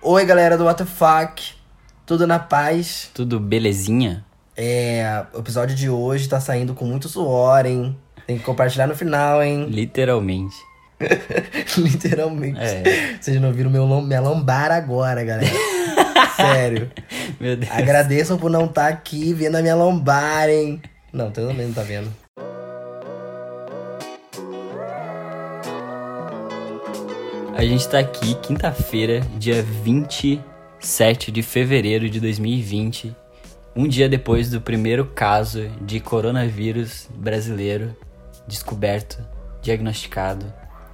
Oi, 0.00 0.24
galera 0.24 0.56
do 0.56 0.64
WTF, 0.64 1.56
tudo 2.06 2.24
na 2.24 2.38
paz? 2.38 3.10
Tudo 3.12 3.40
belezinha? 3.40 4.24
É, 4.56 5.24
o 5.34 5.40
episódio 5.40 5.74
de 5.74 5.90
hoje 5.90 6.28
tá 6.28 6.40
saindo 6.40 6.72
com 6.72 6.84
muito 6.84 7.08
suor, 7.08 7.66
hein? 7.66 7.98
Tem 8.24 8.38
que 8.38 8.44
compartilhar 8.44 8.86
no 8.86 8.94
final, 8.94 9.42
hein? 9.42 9.66
Literalmente. 9.68 10.54
Literalmente. 11.76 12.60
É. 12.60 13.16
Vocês 13.20 13.40
não 13.40 13.52
viram 13.52 13.70
meu, 13.70 13.86
minha 14.00 14.20
lombar 14.20 14.70
agora, 14.70 15.24
galera. 15.24 15.50
Sério. 16.36 16.92
Meu 17.40 17.56
Deus. 17.56 17.72
Agradeçam 17.72 18.38
por 18.38 18.50
não 18.50 18.66
estar 18.66 18.86
aqui 18.86 19.34
vendo 19.34 19.56
a 19.56 19.62
minha 19.62 19.74
lombar, 19.74 20.48
hein? 20.48 20.80
Não, 21.12 21.32
todo 21.32 21.52
mundo 21.52 21.74
tá 21.74 21.82
vendo. 21.82 22.08
A 27.58 27.64
gente 27.64 27.88
tá 27.88 27.98
aqui 27.98 28.36
quinta-feira, 28.36 29.18
dia 29.36 29.64
27 29.82 31.32
de 31.32 31.42
fevereiro 31.42 32.08
de 32.08 32.20
2020. 32.20 33.12
Um 33.74 33.88
dia 33.88 34.08
depois 34.08 34.48
do 34.48 34.60
primeiro 34.60 35.06
caso 35.06 35.68
de 35.80 35.98
coronavírus 35.98 37.08
brasileiro 37.16 37.96
descoberto, 38.46 39.18
diagnosticado. 39.60 40.46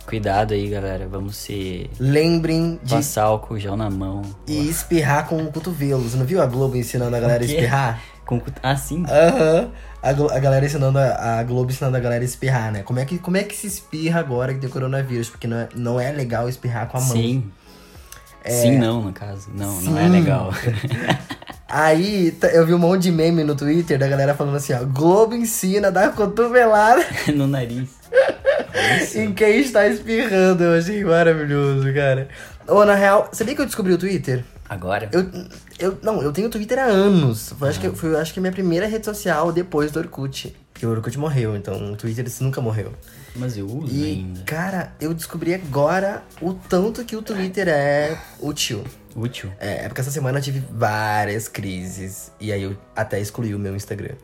Cuidado 0.07 0.55
aí, 0.55 0.67
galera. 0.71 1.07
Vamos 1.07 1.37
se 1.37 1.91
Lembrem 2.01 2.81
de 2.83 2.95
passar 2.95 3.25
álcool 3.25 3.59
gel 3.59 3.77
na 3.77 3.91
mão. 3.91 4.23
e 4.49 4.67
espirrar 4.67 5.29
com 5.29 5.45
o 5.45 5.53
cotovelo. 5.53 6.01
Você 6.09 6.17
não 6.17 6.25
viu 6.25 6.41
a 6.41 6.47
Globo 6.47 6.79
ensinando 6.79 7.15
a 7.15 7.21
galera 7.21 7.43
a 7.43 7.47
espirrar? 7.47 8.03
Com... 8.27 8.41
cut- 8.41 8.59
Ah, 8.63 8.77
sim. 8.77 9.05
Aham. 9.09 9.71
A, 10.03 10.13
Glo- 10.13 10.31
a 10.31 10.39
galera 10.39 10.65
ensinando 10.67 10.99
a, 10.99 11.39
a 11.39 11.43
Globo 11.43 11.71
ensinando 11.71 11.97
a 11.97 12.01
galera 12.01 12.23
a 12.23 12.25
espirrar, 12.25 12.71
né? 12.73 12.83
Como 12.83 12.99
é, 12.99 13.05
que, 13.05 13.19
como 13.19 13.37
é 13.37 13.43
que 13.43 13.55
se 13.57 13.67
espirra 13.67 14.21
agora 14.21 14.53
que 14.53 14.61
tem 14.61 14.69
coronavírus? 14.69 15.29
Porque 15.31 15.47
não 15.47 15.57
é, 15.59 15.69
não 15.75 16.01
é 16.01 16.13
legal 16.13 16.49
espirrar 16.49 16.89
com 16.89 16.99
a 16.99 17.01
mão. 17.01 17.11
Sim. 17.17 17.51
Sim, 18.47 18.79
não, 18.79 19.01
no 19.01 19.13
caso. 19.13 19.49
Não, 19.55 19.81
não 19.81 19.99
é 19.99 20.05
Sim. 20.05 20.11
legal. 20.11 20.51
Aí 21.67 22.37
eu 22.53 22.67
vi 22.67 22.75
um 22.75 22.79
monte 22.79 23.03
de 23.05 23.11
meme 23.11 23.43
no 23.43 23.55
Twitter 23.57 23.99
da 23.99 24.07
galera 24.07 24.35
falando 24.35 24.57
assim, 24.57 24.73
ó, 24.75 24.85
Globo 24.85 25.35
ensina 25.35 25.89
a 25.89 25.91
dar 25.91 26.13
cotovelada 26.15 27.05
no 27.35 27.47
nariz. 27.47 27.89
Em 29.15 29.33
quem 29.33 29.61
está 29.61 29.87
espirrando. 29.87 30.63
Eu 30.65 30.79
achei 30.79 31.05
maravilhoso, 31.05 31.93
cara. 31.95 32.29
Ô, 32.67 32.85
na 32.85 32.95
real, 32.95 33.29
sabia 33.33 33.55
que 33.55 33.61
eu 33.61 33.67
descobri 33.67 33.93
o 33.93 33.99
Twitter? 33.99 34.43
Agora? 34.69 35.09
Eu, 35.13 35.31
eu, 35.79 35.99
não, 36.03 36.23
eu 36.23 36.33
tenho 36.33 36.49
Twitter 36.49 36.79
há 36.79 36.85
anos. 36.85 37.55
Foi, 37.59 37.69
Ah. 37.69 37.71
acho, 37.71 37.81
que, 37.81 37.91
foi 37.91 38.17
acho 38.19 38.33
que 38.33 38.41
minha 38.41 38.53
primeira 38.53 38.87
rede 38.87 39.05
social 39.05 39.53
depois 39.53 39.91
do 39.93 39.99
Orkut. 40.01 40.55
Porque 40.73 40.87
o 40.87 40.91
Orkut 40.91 41.17
morreu, 41.19 41.55
então 41.55 41.93
o 41.93 41.97
Twitter 41.97 42.25
nunca 42.41 42.61
morreu. 42.61 42.93
Mas 43.37 43.57
eu 43.59 43.67
uso 43.67 43.95
E, 43.95 44.05
ainda. 44.05 44.41
cara, 44.45 44.93
eu 45.01 45.13
descobri 45.13 45.55
agora 45.55 46.23
o 46.41 46.55
tanto 46.55 47.05
que 47.05 47.15
o 47.15 47.23
Twitter 47.23 47.69
é 47.69 48.17
útil. 48.41 48.83
Útil. 49.15 49.53
É, 49.61 49.85
é 49.85 49.89
porque 49.89 50.01
essa 50.01 50.11
semana 50.11 50.39
eu 50.39 50.43
tive 50.43 50.63
várias 50.73 51.47
crises. 51.47 52.33
E 52.41 52.51
aí 52.53 52.63
eu 52.63 52.77
até 52.97 53.21
excluí 53.21 53.55
o 53.55 53.59
meu 53.59 53.77
Instagram 53.77 54.15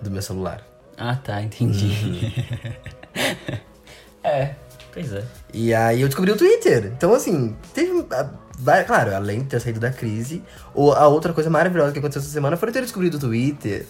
do 0.00 0.10
meu 0.10 0.22
celular. 0.22 0.62
Ah, 0.96 1.16
tá, 1.16 1.42
entendi. 1.42 1.86
Uhum. 1.86 2.32
é, 4.22 4.54
pois 4.92 5.12
é. 5.12 5.24
E 5.52 5.74
aí 5.74 6.00
eu 6.00 6.08
descobri 6.08 6.30
o 6.30 6.36
Twitter. 6.36 6.92
Então, 6.96 7.14
assim, 7.14 7.56
teve. 7.72 8.04
ah, 8.10 8.30
Claro, 8.86 9.14
além 9.14 9.40
de 9.40 9.46
ter 9.46 9.60
saído 9.60 9.80
da 9.80 9.90
crise, 9.90 10.40
o- 10.72 10.92
a 10.92 11.08
outra 11.08 11.32
coisa 11.32 11.50
maravilhosa 11.50 11.92
que 11.92 11.98
aconteceu 11.98 12.22
essa 12.22 12.30
semana 12.30 12.56
foi 12.56 12.68
eu 12.68 12.72
ter 12.72 12.82
descobrido 12.82 13.16
o 13.16 13.20
Twitter. 13.20 13.84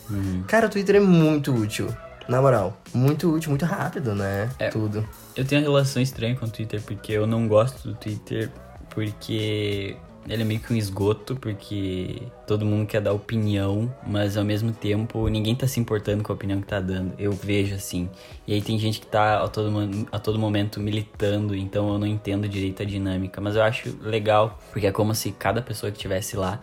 Cara, 0.48 0.67
o 0.67 0.70
Twitter 0.70 0.97
é 0.97 1.00
muito 1.00 1.55
útil. 1.55 1.95
Na 2.27 2.41
moral, 2.41 2.75
muito 2.95 3.30
útil, 3.30 3.50
muito 3.50 3.67
rápido, 3.67 4.14
né? 4.14 4.48
É. 4.58 4.70
Tudo. 4.70 5.06
Eu 5.36 5.45
tenho 5.45 5.61
uma 5.61 5.69
relação 5.69 6.00
estranha 6.00 6.34
com 6.34 6.47
o 6.47 6.48
Twitter, 6.48 6.80
porque 6.80 7.12
eu 7.12 7.27
não 7.27 7.47
gosto 7.47 7.86
do 7.89 7.95
Twitter, 7.95 8.50
porque 8.89 9.95
ele 10.28 10.42
é 10.42 10.44
meio 10.44 10.61
que 10.61 10.72
um 10.72 10.77
esgoto, 10.77 11.36
porque 11.36 12.22
todo 12.47 12.64
mundo 12.64 12.86
quer 12.86 13.00
dar 13.00 13.12
opinião, 13.12 13.94
mas 14.06 14.36
ao 14.36 14.44
mesmo 14.44 14.72
tempo 14.72 15.28
ninguém 15.28 15.55
tá 15.55 15.67
se 15.67 15.78
importando 15.78 16.22
com 16.22 16.33
a 16.33 16.34
opinião 16.34 16.61
que 16.61 16.67
tá 16.67 16.80
dando. 16.80 17.14
Eu 17.19 17.33
vejo 17.33 17.74
assim. 17.74 18.08
E 18.46 18.55
aí 18.55 18.63
tem 18.63 18.79
gente 18.79 19.01
que 19.01 19.07
tá 19.07 19.42
a 19.42 19.48
todo, 19.48 19.70
a 20.11 20.18
todo 20.18 20.39
momento 20.39 20.80
militando, 20.80 21.55
então 21.55 21.92
eu 21.92 21.98
não 21.98 22.07
entendo 22.07 22.48
direito 22.48 22.83
a 22.83 22.86
dinâmica. 22.86 23.40
Mas 23.40 23.57
eu 23.57 23.63
acho 23.63 23.96
legal, 24.02 24.58
porque 24.73 24.86
é 24.86 24.92
como 24.92 25.14
se 25.14 25.33
cada 25.33 25.61
pessoa 25.61 25.92
que 25.92 25.98
estivesse 25.98 26.36
lá, 26.36 26.61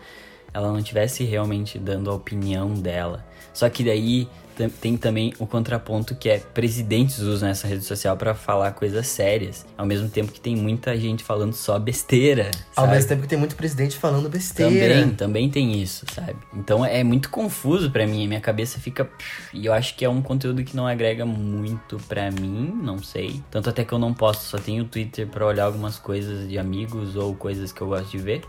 ela 0.53 0.69
não 0.69 0.79
estivesse 0.79 1.23
realmente 1.23 1.77
dando 1.77 2.09
a 2.09 2.13
opinião 2.13 2.73
dela. 2.73 3.25
Só 3.53 3.69
que 3.69 3.83
daí 3.83 4.27
tem 4.69 4.97
também 4.97 5.33
o 5.39 5.47
contraponto 5.47 6.15
que 6.15 6.29
é 6.29 6.39
presidentes 6.39 7.19
usam 7.19 7.49
essa 7.49 7.67
rede 7.67 7.83
social 7.83 8.17
pra 8.17 8.35
falar 8.35 8.71
coisas 8.73 9.07
sérias, 9.07 9.65
ao 9.77 9.85
mesmo 9.85 10.09
tempo 10.09 10.31
que 10.31 10.39
tem 10.39 10.55
muita 10.55 10.95
gente 10.97 11.23
falando 11.23 11.53
só 11.53 11.79
besteira. 11.79 12.51
Ao 12.75 12.85
sabe? 12.85 12.95
mesmo 12.95 13.09
tempo 13.09 13.21
que 13.23 13.27
tem 13.27 13.39
muito 13.39 13.55
presidente 13.55 13.97
falando 13.97 14.29
besteira. 14.29 14.71
Também, 14.71 15.15
também 15.15 15.49
tem 15.49 15.81
isso, 15.81 16.05
sabe? 16.13 16.35
Então 16.53 16.85
é 16.85 17.03
muito 17.03 17.29
confuso 17.29 17.89
pra 17.89 18.05
mim, 18.05 18.25
a 18.25 18.27
minha 18.27 18.41
cabeça 18.41 18.79
fica. 18.79 19.09
E 19.53 19.65
eu 19.65 19.73
acho 19.73 19.95
que 19.95 20.05
é 20.05 20.09
um 20.09 20.21
conteúdo 20.21 20.63
que 20.63 20.75
não 20.75 20.85
agrega 20.85 21.25
muito 21.25 21.97
pra 22.07 22.29
mim, 22.29 22.79
não 22.83 23.01
sei. 23.01 23.41
Tanto 23.49 23.69
até 23.69 23.83
que 23.83 23.93
eu 23.93 23.99
não 23.99 24.13
posso, 24.13 24.49
só 24.49 24.57
tenho 24.57 24.83
o 24.83 24.87
Twitter 24.87 25.27
pra 25.27 25.45
olhar 25.45 25.65
algumas 25.65 25.97
coisas 25.97 26.47
de 26.47 26.57
amigos 26.57 27.15
ou 27.15 27.33
coisas 27.35 27.71
que 27.71 27.81
eu 27.81 27.87
gosto 27.87 28.11
de 28.11 28.17
ver. 28.17 28.41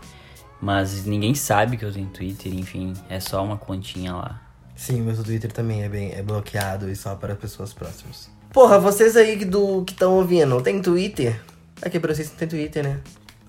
Mas 0.61 1.05
ninguém 1.05 1.35
sabe 1.35 1.75
que 1.75 1.83
eu 1.83 1.91
tenho 1.91 2.07
Twitter, 2.07 2.53
enfim, 2.53 2.93
é 3.09 3.19
só 3.19 3.43
uma 3.43 3.57
continha 3.57 4.13
lá. 4.13 4.42
Sim, 4.75 5.01
mas 5.01 5.19
o 5.19 5.23
Twitter 5.23 5.51
também 5.51 5.83
é 5.83 5.89
bem 5.89 6.11
é 6.13 6.21
bloqueado 6.21 6.89
e 6.89 6.95
só 6.95 7.15
para 7.15 7.35
pessoas 7.35 7.73
próximas. 7.73 8.29
Porra, 8.51 8.79
vocês 8.79 9.15
aí 9.15 9.37
que 9.37 9.45
do 9.45 9.83
que 9.83 9.93
estão 9.93 10.13
ouvindo, 10.17 10.61
tem 10.61 10.81
Twitter? 10.81 11.39
Aqui 11.81 11.99
pra 11.99 12.13
vocês 12.13 12.29
não 12.29 12.37
tem 12.37 12.47
Twitter, 12.47 12.83
né? 12.83 12.99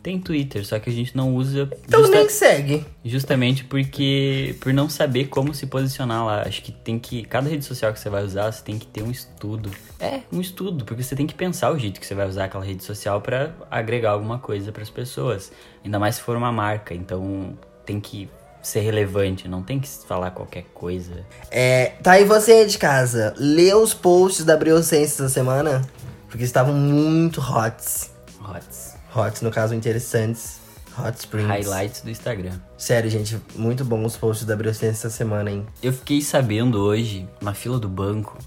Tem 0.02 0.18
Twitter, 0.18 0.66
só 0.66 0.78
que 0.78 0.90
a 0.90 0.92
gente 0.92 1.16
não 1.16 1.34
usa 1.34 1.66
Então 1.86 2.00
justa- 2.00 2.16
nem 2.18 2.28
segue. 2.28 2.84
justamente 3.02 3.64
porque 3.64 4.54
por 4.60 4.70
não 4.72 4.86
saber 4.86 5.28
como 5.28 5.54
se 5.54 5.66
posicionar 5.66 6.26
lá. 6.26 6.42
Acho 6.42 6.62
que 6.62 6.70
tem 6.72 6.98
que 6.98 7.22
cada 7.24 7.48
rede 7.48 7.64
social 7.64 7.90
que 7.90 7.98
você 7.98 8.10
vai 8.10 8.22
usar, 8.22 8.52
você 8.52 8.62
tem 8.62 8.78
que 8.78 8.86
ter 8.86 9.02
um 9.02 9.10
estudo. 9.10 9.70
É, 9.98 10.20
um 10.30 10.42
estudo, 10.42 10.84
porque 10.84 11.02
você 11.02 11.16
tem 11.16 11.26
que 11.26 11.34
pensar 11.34 11.70
o 11.72 11.78
jeito 11.78 11.98
que 11.98 12.06
você 12.06 12.14
vai 12.14 12.28
usar 12.28 12.44
aquela 12.44 12.62
rede 12.64 12.84
social 12.84 13.18
pra 13.22 13.54
agregar 13.70 14.10
alguma 14.10 14.38
coisa 14.38 14.70
pras 14.72 14.90
pessoas. 14.90 15.50
Ainda 15.82 15.98
mais 15.98 16.16
se 16.16 16.20
for 16.20 16.36
uma 16.36 16.52
marca, 16.52 16.94
então 16.94 17.56
tem 17.86 17.98
que 17.98 18.28
ser 18.68 18.80
relevante, 18.80 19.46
não 19.48 19.62
tem 19.62 19.78
que 19.78 19.88
falar 19.88 20.30
qualquer 20.30 20.64
coisa. 20.74 21.24
É, 21.50 21.92
tá 22.02 22.12
aí 22.12 22.24
você 22.24 22.64
de 22.66 22.78
casa. 22.78 23.34
Lê 23.36 23.74
os 23.74 23.94
posts 23.94 24.44
da 24.44 24.56
Briosense 24.56 25.14
essa 25.14 25.28
semana, 25.28 25.82
porque 26.28 26.44
estavam 26.44 26.74
muito 26.74 27.40
hots. 27.40 28.10
Hots. 28.40 28.94
Hots, 29.14 29.40
no 29.42 29.50
caso, 29.50 29.74
interessantes. 29.74 30.64
Hot 30.98 31.18
Springs. 31.18 31.48
Highlights 31.48 32.00
do 32.02 32.10
Instagram. 32.10 32.52
Sério, 32.78 33.10
gente, 33.10 33.40
muito 33.56 33.84
bom 33.84 34.04
os 34.04 34.16
posts 34.16 34.46
da 34.46 34.54
Briosense 34.54 35.06
essa 35.06 35.10
semana, 35.10 35.50
hein? 35.50 35.66
Eu 35.82 35.92
fiquei 35.92 36.20
sabendo 36.20 36.80
hoje, 36.80 37.28
na 37.40 37.52
fila 37.52 37.78
do 37.78 37.88
banco, 37.88 38.38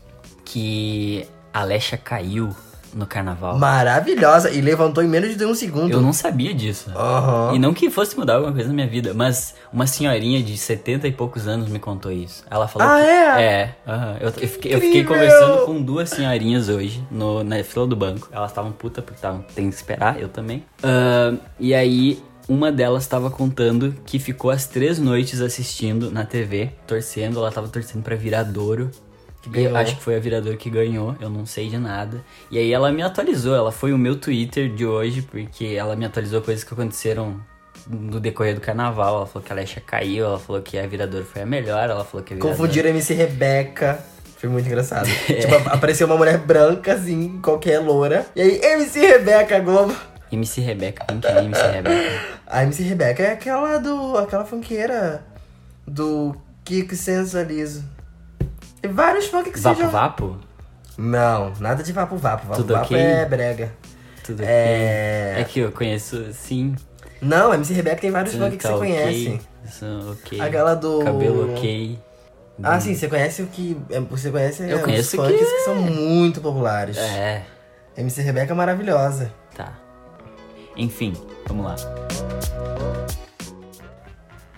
que 0.46 1.28
a 1.54 1.62
Alexa 1.62 1.98
caiu 1.98 2.56
no 2.98 3.06
carnaval. 3.06 3.58
Maravilhosa. 3.58 4.50
E 4.52 4.60
levantou 4.60 5.04
em 5.04 5.08
menos 5.08 5.36
de 5.38 5.46
um 5.46 5.54
segundo. 5.54 5.92
Eu 5.92 6.02
não 6.02 6.12
sabia 6.12 6.54
disso. 6.54 6.92
Aham. 6.96 7.54
E 7.56 7.60
não 7.60 7.74
que 7.74 7.90
fosse 7.90 8.18
mudar 8.18 8.36
alguma 8.36 8.52
coisa 8.54 8.68
na 8.68 8.74
minha 8.74 8.88
vida, 8.88 9.14
mas 9.14 9.56
uma 9.72 9.86
senhorinha 9.88 10.42
de 10.42 10.58
70 10.58 11.08
e 11.08 11.12
poucos 11.12 11.48
anos 11.48 11.70
me 11.70 11.80
contou 11.80 12.12
isso. 12.12 12.44
Ela 12.50 12.68
falou 12.68 12.88
Ah, 12.88 13.00
que. 13.00 13.06
é? 13.06 13.42
É, 13.42 13.76
aham. 13.88 14.18
eu, 14.20 14.28
eu 14.42 14.48
fiquei, 14.48 14.74
eu 14.76 14.82
fiquei 14.82 15.04
conversando 15.04 15.66
com 15.66 15.82
duas 15.82 16.10
senhorinhas 16.10 16.70
hoje 16.70 17.04
no, 17.12 17.44
na 17.44 17.64
fila 17.64 17.86
do 17.88 17.96
banco. 17.96 18.28
Elas 18.32 18.52
estavam 18.52 18.72
puta 18.72 19.02
porque 19.02 19.18
estavam 19.18 19.42
tem 19.56 19.70
que 19.70 19.76
esperar, 19.76 20.20
eu 20.20 20.28
também. 20.30 20.64
Ah, 20.84 21.34
e 21.60 21.74
aí, 21.74 22.22
uma 22.50 22.72
delas 22.72 23.04
estava 23.04 23.30
contando 23.30 23.94
que 24.06 24.20
ficou 24.20 24.50
as 24.50 24.66
três 24.66 24.98
noites 25.00 25.42
assistindo 25.42 26.10
na 26.12 26.24
TV, 26.26 26.72
torcendo. 26.88 27.38
Ela 27.40 27.52
tava 27.52 27.68
torcendo 27.68 28.02
pra 28.04 28.16
Viradouro. 28.16 28.90
Que 29.42 29.50
ganhou. 29.50 29.72
Eu 29.72 29.78
acho 29.78 29.96
que 29.96 30.04
foi 30.04 30.16
a 30.16 30.20
Viradouro 30.20 30.58
que 30.58 30.70
ganhou, 30.70 31.16
eu 31.20 31.30
não 31.30 31.46
sei 31.46 31.70
de 31.70 31.78
nada. 31.78 32.24
E 32.50 32.58
aí 32.58 32.72
ela 32.72 32.92
me 32.92 33.02
atualizou, 33.02 33.56
ela 33.56 33.72
foi 33.72 33.94
o 33.94 33.98
meu 33.98 34.16
Twitter 34.16 34.74
de 34.74 34.86
hoje, 34.86 35.22
porque 35.22 35.66
ela 35.66 35.96
me 35.96 36.06
atualizou 36.06 36.42
coisas 36.42 36.64
que 36.64 36.74
aconteceram 36.74 37.40
no 37.88 38.20
decorrer 38.20 38.56
do 38.56 38.62
carnaval. 38.62 39.18
Ela 39.18 39.26
falou 39.26 39.46
que 39.46 39.52
a 39.52 39.56
Alexa 39.56 39.82
caiu, 39.82 40.26
ela 40.26 40.40
falou 40.40 40.62
que 40.62 40.78
a 40.78 40.88
Viradouro 40.88 41.26
foi 41.26 41.44
a 41.44 41.46
melhor, 41.46 41.90
ela 41.90 42.04
falou 42.04 42.24
que 42.24 42.34
a 42.34 42.36
Viradouro... 42.36 42.58
Confundiram 42.58 42.90
MC 42.90 43.14
Rebeca. 43.14 44.04
Foi 44.38 44.50
muito 44.50 44.68
engraçado. 44.68 45.08
tipo, 45.26 45.56
apareceu 45.70 46.06
uma 46.06 46.16
mulher 46.16 46.38
branca, 46.38 46.94
assim, 46.94 47.40
qualquer 47.42 47.80
loura. 47.80 48.26
E 48.36 48.42
aí, 48.42 48.62
MC 48.62 49.00
Rebeca 49.00 49.60
Globo. 49.60 49.96
MC 50.32 50.62
Rebeca, 50.62 51.06
quem 51.06 51.20
que 51.20 51.28
é 51.28 51.44
MC 51.44 51.62
Rebeca? 51.62 52.38
A 52.46 52.64
MC 52.64 52.84
Rebeca 52.84 53.24
é 53.24 53.32
aquela 53.32 53.78
do. 53.78 54.18
aquela 54.18 54.46
funkeira 54.46 55.24
do 55.86 56.36
Kiko 56.64 56.96
Sensualizo. 56.96 57.84
Tem 58.88 58.96
vários 58.96 59.26
funk 59.28 59.52
que 59.52 59.60
Vapo 59.60 59.76
sejam. 59.76 59.92
Vapo? 59.92 60.38
Não, 60.98 61.52
nada 61.60 61.84
de 61.84 61.92
vapo 61.92 62.16
vapo. 62.16 62.48
Vapo 62.48 62.62
Tudo 62.62 62.74
vapo 62.74 62.86
ok? 62.86 62.98
é 62.98 63.26
brega. 63.26 63.74
Tudo 64.24 64.42
É. 64.44 65.32
ok? 65.34 65.42
É 65.42 65.46
que 65.46 65.60
eu 65.60 65.72
conheço, 65.74 66.32
sim. 66.34 66.74
Não, 67.22 67.52
a 67.52 67.56
MC 67.56 67.74
Rebeca 67.74 68.00
tem 68.02 68.12
vários 68.12 68.34
funk 68.36 68.58
que 68.58 68.64
tá 68.64 68.70
você 68.70 68.76
ok, 68.76 68.80
conhece. 68.80 69.42
isso, 69.66 69.86
ok. 70.12 70.40
Aquela 70.40 70.74
do- 70.76 71.04
Cabelo 71.04 71.54
ok. 71.54 72.00
Ah, 72.64 72.80
sim, 72.80 72.96
você 72.96 73.08
conhece 73.08 73.42
o 73.44 73.48
que. 73.48 73.78
é, 73.90 74.00
Você 74.00 74.32
conhece 74.32 74.64
Eu 74.70 74.80
é, 74.80 74.82
conheço 74.82 75.22
os 75.22 75.28
que- 75.28 75.38
funks 75.38 75.52
que... 75.52 75.60
são 75.66 75.76
muito 75.76 76.40
populares. 76.42 76.98
É, 76.98 77.44
MC 77.98 78.22
Rebeca 78.22 78.54
é 78.54 78.56
maravilhosa. 78.56 79.32
tá. 79.56 79.74
Enfim, 80.76 81.14
vamos 81.48 81.66
lá. 81.66 81.76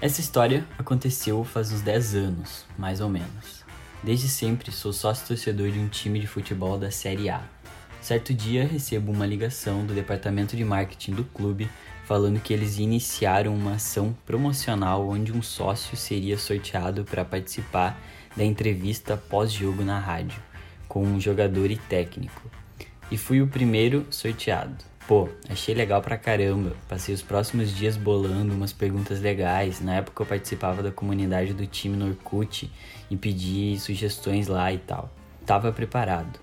Essa 0.01 0.21
história 0.21 0.65
aconteceu 0.77 1.43
faz 1.43 1.71
uns 1.71 1.81
10 1.81 2.15
anos, 2.15 2.65
mais 2.77 3.01
ou 3.01 3.09
menos. 3.09 3.58
Desde 4.01 4.29
sempre 4.29 4.71
sou 4.71 4.93
sócio 4.93 5.27
torcedor 5.27 5.71
de 5.71 5.79
um 5.79 5.89
time 5.89 6.19
de 6.19 6.27
futebol 6.27 6.77
da 6.77 6.89
Série 6.89 7.29
A. 7.29 7.43
Certo 8.01 8.33
dia 8.33 8.65
recebo 8.65 9.11
uma 9.11 9.25
ligação 9.25 9.85
do 9.85 9.93
departamento 9.93 10.55
de 10.55 10.63
marketing 10.63 11.11
do 11.11 11.25
clube 11.25 11.69
falando 12.05 12.39
que 12.39 12.53
eles 12.53 12.79
iniciaram 12.79 13.53
uma 13.53 13.73
ação 13.73 14.15
promocional 14.25 15.07
onde 15.07 15.33
um 15.33 15.41
sócio 15.41 15.97
seria 15.97 16.37
sorteado 16.37 17.03
para 17.03 17.25
participar 17.25 18.01
da 18.37 18.43
entrevista 18.43 19.17
pós-jogo 19.17 19.83
na 19.83 19.99
rádio 19.99 20.41
com 20.87 21.03
um 21.03 21.19
jogador 21.19 21.69
e 21.69 21.75
técnico. 21.75 22.49
E 23.11 23.17
fui 23.17 23.41
o 23.41 23.47
primeiro 23.47 24.07
sorteado. 24.09 24.88
Pô, 25.09 25.27
achei 25.49 25.73
legal 25.73 26.03
pra 26.03 26.19
caramba. 26.19 26.75
Passei 26.87 27.15
os 27.15 27.23
próximos 27.23 27.75
dias 27.75 27.97
bolando 27.97 28.53
umas 28.53 28.71
perguntas 28.71 29.19
legais. 29.19 29.81
Na 29.81 29.95
época 29.95 30.21
eu 30.21 30.27
participava 30.27 30.83
da 30.83 30.91
comunidade 30.91 31.51
do 31.51 31.65
time 31.65 31.97
no 31.97 32.15
e 33.09 33.17
pedi 33.17 33.75
sugestões 33.79 34.47
lá 34.47 34.71
e 34.71 34.77
tal. 34.77 35.09
Tava 35.47 35.71
preparado. 35.71 36.39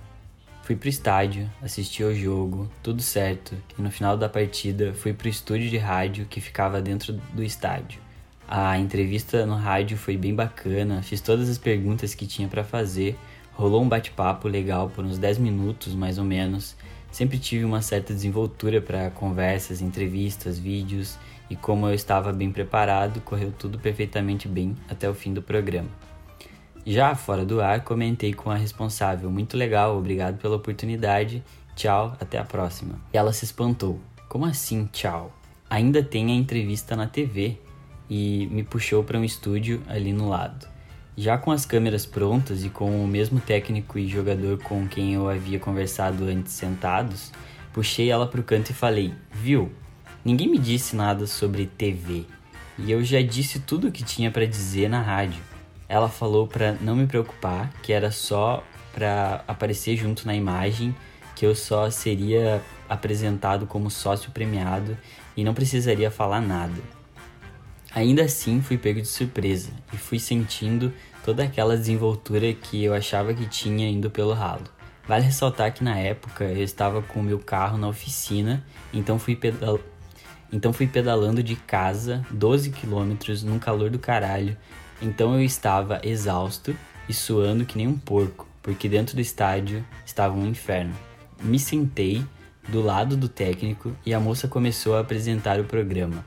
Fui 0.65 0.75
pro 0.75 0.89
estádio, 0.89 1.49
assisti 1.63 2.03
ao 2.03 2.13
jogo, 2.13 2.69
tudo 2.83 3.01
certo, 3.03 3.55
e 3.79 3.81
no 3.81 3.89
final 3.89 4.17
da 4.17 4.29
partida 4.29 4.93
fui 4.95 5.13
pro 5.13 5.29
estúdio 5.29 5.71
de 5.71 5.79
rádio 5.79 6.27
que 6.27 6.41
ficava 6.41 6.83
dentro 6.83 7.13
do 7.13 7.45
estádio. 7.45 8.01
A 8.49 8.77
entrevista 8.81 9.47
no 9.47 9.55
rádio 9.55 9.97
foi 9.97 10.17
bem 10.17 10.35
bacana, 10.35 11.03
fiz 11.03 11.21
todas 11.21 11.49
as 11.49 11.57
perguntas 11.57 12.17
que 12.17 12.27
tinha 12.27 12.49
para 12.49 12.65
fazer, 12.65 13.17
rolou 13.53 13.81
um 13.81 13.89
bate-papo 13.89 14.49
legal 14.49 14.91
por 14.91 15.05
uns 15.05 15.19
10 15.19 15.39
minutos 15.39 15.95
mais 15.95 16.19
ou 16.19 16.25
menos 16.25 16.75
Sempre 17.17 17.39
tive 17.39 17.65
uma 17.65 17.81
certa 17.81 18.13
desenvoltura 18.13 18.79
para 18.79 19.09
conversas, 19.09 19.81
entrevistas, 19.81 20.59
vídeos 20.59 21.19
e 21.49 21.57
como 21.57 21.89
eu 21.89 21.95
estava 21.95 22.31
bem 22.31 22.53
preparado, 22.53 23.23
correu 23.23 23.51
tudo 23.51 23.79
perfeitamente 23.79 24.47
bem 24.47 24.77
até 24.87 25.09
o 25.09 25.15
fim 25.15 25.33
do 25.33 25.41
programa. 25.41 25.89
Já 26.85 27.15
fora 27.15 27.43
do 27.43 27.63
ar, 27.63 27.83
comentei 27.85 28.35
com 28.35 28.51
a 28.51 28.55
responsável: 28.55 29.31
Muito 29.31 29.57
legal, 29.57 29.97
obrigado 29.97 30.37
pela 30.37 30.57
oportunidade, 30.57 31.43
tchau, 31.75 32.15
até 32.21 32.37
a 32.37 32.45
próxima. 32.45 33.01
E 33.15 33.17
ela 33.17 33.33
se 33.33 33.47
espantou: 33.47 33.99
Como 34.29 34.45
assim, 34.45 34.87
tchau? 34.93 35.35
Ainda 35.71 36.03
tem 36.03 36.31
a 36.31 36.35
entrevista 36.35 36.95
na 36.95 37.07
TV 37.07 37.59
e 38.11 38.47
me 38.49 38.63
puxou 38.63 39.03
para 39.03 39.19
um 39.19 39.25
estúdio 39.25 39.83
ali 39.89 40.13
no 40.13 40.29
lado. 40.29 40.69
Já 41.17 41.39
com 41.39 41.51
as 41.51 41.65
câmeras 41.65 42.05
prontas 42.05 42.63
e 42.65 42.69
com 42.69 43.03
o 43.03 43.09
mesmo 43.09 43.41
técnico 43.41 43.99
e 43.99 44.07
jogador 44.07 44.59
com 44.63 44.87
quem 44.87 45.15
eu 45.15 45.31
havia 45.31 45.59
conversado 45.59 46.25
antes 46.25 46.53
sentados, 46.53 47.33
puxei 47.73 48.11
ela 48.11 48.27
para 48.27 48.41
o 48.41 48.45
canto 48.45 48.71
e 48.71 48.75
falei: 48.75 49.15
Viu, 49.33 49.73
ninguém 50.23 50.47
me 50.47 50.59
disse 50.59 50.95
nada 50.95 51.27
sobre 51.27 51.67
TV 51.67 52.27
e 52.79 52.93
eu 52.93 53.03
já 53.03 53.23
disse 53.23 53.61
tudo 53.61 53.89
o 53.89 53.93
que 53.93 54.05
tinha 54.05 54.31
para 54.31 54.47
dizer 54.47 54.89
na 54.91 55.01
rádio. 55.01 55.43
Ela 55.89 56.09
falou 56.09 56.47
para 56.47 56.73
não 56.81 56.95
me 56.95 57.07
preocupar, 57.07 57.73
que 57.83 57.93
era 57.93 58.11
só 58.11 58.63
para 58.93 59.43
aparecer 59.49 59.97
junto 59.97 60.27
na 60.27 60.35
imagem, 60.35 60.95
que 61.35 61.47
eu 61.47 61.55
só 61.55 61.91
seria 61.91 62.63
apresentado 62.89 63.67
como 63.67 63.91
sócio 63.91 64.31
premiado 64.31 64.97
e 65.37 65.45
não 65.45 65.55
precisaria 65.55 66.11
falar 66.11 66.41
nada. 66.41 66.96
Ainda 67.97 68.25
assim, 68.25 68.61
fui 68.61 68.77
pego 68.77 69.01
de 69.01 69.09
surpresa 69.09 69.71
e 69.91 69.97
fui 69.97 70.19
sentindo 70.19 70.93
toda 71.25 71.43
aquela 71.43 71.79
desenvoltura 71.79 72.53
que 72.53 72.85
eu 72.85 72.93
achava 72.93 73.33
que 73.33 73.47
tinha 73.47 73.89
indo 73.89 74.11
pelo 74.11 74.35
ralo. 74.35 74.65
Vale 75.09 75.25
ressaltar 75.25 75.73
que 75.73 75.83
na 75.83 75.99
época 75.99 76.45
eu 76.45 76.63
estava 76.63 77.01
com 77.01 77.23
meu 77.23 77.39
carro 77.39 77.79
na 77.79 77.89
oficina, 77.89 78.63
então 78.93 79.19
fui, 79.19 79.35
pedal... 79.35 79.81
então 80.53 80.75
fui 80.75 80.87
pedalando 80.87 81.43
de 81.43 81.57
casa 81.57 82.23
12 82.31 82.69
quilômetros 82.69 83.43
num 83.43 83.59
calor 83.59 83.89
do 83.89 83.99
caralho, 83.99 84.55
então 85.01 85.33
eu 85.33 85.41
estava 85.41 85.99
exausto 86.05 86.77
e 87.09 87.15
suando 87.15 87.65
que 87.65 87.79
nem 87.79 87.89
um 87.89 87.97
porco, 87.97 88.47
porque 88.63 88.91
dentro 88.91 89.15
do 89.15 89.23
estádio 89.23 89.83
estava 90.05 90.37
um 90.37 90.47
inferno. 90.47 90.95
Me 91.43 91.59
sentei 91.59 92.23
do 92.69 92.83
lado 92.83 93.17
do 93.17 93.27
técnico 93.27 93.97
e 94.05 94.13
a 94.13 94.21
moça 94.21 94.47
começou 94.47 94.97
a 94.97 95.01
apresentar 95.01 95.59
o 95.59 95.65
programa. 95.65 96.23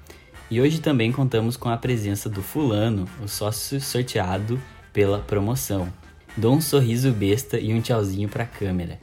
E 0.52 0.60
hoje 0.60 0.82
também 0.82 1.12
contamos 1.12 1.56
com 1.56 1.70
a 1.70 1.78
presença 1.78 2.28
do 2.28 2.42
Fulano, 2.42 3.08
o 3.24 3.28
sócio 3.28 3.80
sorteado 3.80 4.60
pela 4.92 5.20
promoção. 5.20 5.94
Dou 6.36 6.56
um 6.56 6.62
sorriso 6.62 7.12
besta 7.12 7.60
e 7.60 7.72
um 7.72 7.80
tchauzinho 7.80 8.28
para 8.28 8.46
a 8.46 8.48
câmera. 8.48 9.00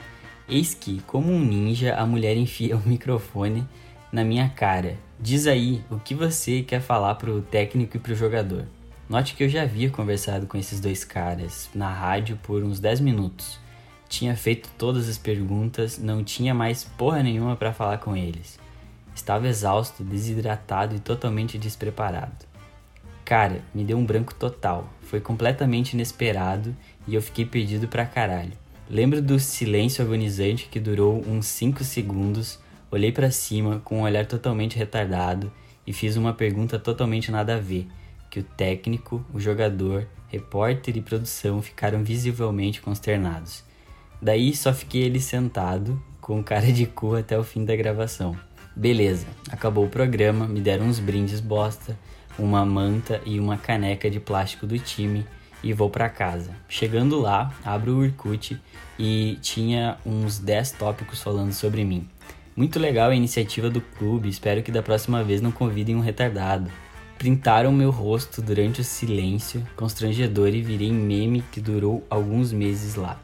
Eis 0.48 0.74
que, 0.74 1.00
como 1.06 1.32
um 1.32 1.38
ninja, 1.38 1.94
a 1.94 2.04
mulher 2.04 2.36
enfia 2.36 2.76
o 2.76 2.82
microfone 2.86 3.64
na 4.10 4.24
minha 4.24 4.48
cara. 4.48 4.98
Diz 5.20 5.46
aí 5.46 5.84
o 5.88 6.00
que 6.00 6.16
você 6.16 6.62
quer 6.62 6.80
falar 6.80 7.14
pro 7.14 7.40
técnico 7.42 7.96
e 7.96 8.00
pro 8.00 8.16
jogador. 8.16 8.66
Note 9.08 9.36
que 9.36 9.44
eu 9.44 9.48
já 9.48 9.62
havia 9.62 9.88
conversado 9.88 10.48
com 10.48 10.58
esses 10.58 10.80
dois 10.80 11.04
caras 11.04 11.70
na 11.72 11.88
rádio 11.88 12.36
por 12.42 12.64
uns 12.64 12.80
10 12.80 12.98
minutos. 12.98 13.60
Tinha 14.08 14.34
feito 14.34 14.68
todas 14.76 15.08
as 15.08 15.16
perguntas, 15.16 15.96
não 15.96 16.24
tinha 16.24 16.52
mais 16.52 16.82
porra 16.82 17.22
nenhuma 17.22 17.54
para 17.54 17.72
falar 17.72 17.98
com 17.98 18.16
eles. 18.16 18.58
Estava 19.16 19.48
exausto, 19.48 20.04
desidratado 20.04 20.94
e 20.94 21.00
totalmente 21.00 21.56
despreparado. 21.56 22.44
Cara, 23.24 23.62
me 23.74 23.82
deu 23.82 23.96
um 23.96 24.04
branco 24.04 24.34
total. 24.34 24.88
Foi 25.00 25.20
completamente 25.20 25.94
inesperado 25.94 26.76
e 27.08 27.14
eu 27.14 27.22
fiquei 27.22 27.46
perdido 27.46 27.88
pra 27.88 28.04
caralho. 28.04 28.52
Lembro 28.88 29.22
do 29.22 29.40
silêncio 29.40 30.04
agonizante 30.04 30.68
que 30.70 30.78
durou 30.78 31.24
uns 31.26 31.46
5 31.46 31.82
segundos. 31.82 32.60
Olhei 32.90 33.10
para 33.10 33.30
cima 33.30 33.80
com 33.82 34.00
um 34.00 34.02
olhar 34.02 34.26
totalmente 34.26 34.76
retardado 34.76 35.50
e 35.86 35.94
fiz 35.94 36.16
uma 36.16 36.34
pergunta 36.34 36.78
totalmente 36.78 37.32
nada 37.32 37.56
a 37.56 37.58
ver, 37.58 37.88
que 38.30 38.40
o 38.40 38.44
técnico, 38.44 39.24
o 39.32 39.40
jogador, 39.40 40.06
repórter 40.28 40.94
e 40.96 41.00
produção 41.00 41.62
ficaram 41.62 42.04
visivelmente 42.04 42.82
consternados. 42.82 43.64
Daí 44.20 44.54
só 44.54 44.74
fiquei 44.74 45.06
ali 45.06 45.20
sentado, 45.20 46.00
com 46.20 46.44
cara 46.44 46.70
de 46.70 46.86
cu 46.86 47.16
até 47.16 47.38
o 47.38 47.42
fim 47.42 47.64
da 47.64 47.74
gravação. 47.74 48.36
Beleza, 48.76 49.26
acabou 49.50 49.86
o 49.86 49.88
programa, 49.88 50.46
me 50.46 50.60
deram 50.60 50.84
uns 50.84 50.98
brindes 50.98 51.40
bosta, 51.40 51.98
uma 52.38 52.62
manta 52.62 53.22
e 53.24 53.40
uma 53.40 53.56
caneca 53.56 54.10
de 54.10 54.20
plástico 54.20 54.66
do 54.66 54.78
time 54.78 55.24
e 55.62 55.72
vou 55.72 55.88
para 55.88 56.10
casa. 56.10 56.50
Chegando 56.68 57.18
lá, 57.18 57.54
abro 57.64 57.92
o 57.92 58.00
Urkut 58.00 58.60
e 58.98 59.38
tinha 59.40 59.96
uns 60.04 60.38
10 60.38 60.72
tópicos 60.72 61.22
falando 61.22 61.54
sobre 61.54 61.86
mim. 61.86 62.06
Muito 62.54 62.78
legal 62.78 63.08
a 63.08 63.14
iniciativa 63.14 63.70
do 63.70 63.80
clube, 63.80 64.28
espero 64.28 64.62
que 64.62 64.70
da 64.70 64.82
próxima 64.82 65.24
vez 65.24 65.40
não 65.40 65.50
convidem 65.50 65.96
um 65.96 66.00
retardado. 66.00 66.70
Printaram 67.16 67.72
meu 67.72 67.90
rosto 67.90 68.42
durante 68.42 68.82
o 68.82 68.84
silêncio 68.84 69.66
constrangedor 69.74 70.48
e 70.48 70.60
virei 70.60 70.92
meme 70.92 71.42
que 71.50 71.62
durou 71.62 72.06
alguns 72.10 72.52
meses 72.52 72.94
lá. 72.94 73.18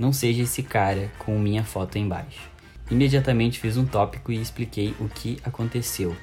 Não 0.00 0.14
seja 0.14 0.44
esse 0.44 0.62
cara 0.62 1.12
com 1.18 1.38
minha 1.38 1.62
foto 1.62 1.98
embaixo. 1.98 2.53
Imediatamente 2.90 3.58
fiz 3.58 3.76
um 3.76 3.86
tópico 3.86 4.30
e 4.30 4.40
expliquei 4.40 4.94
o 5.00 5.08
que 5.08 5.38
aconteceu. 5.42 6.14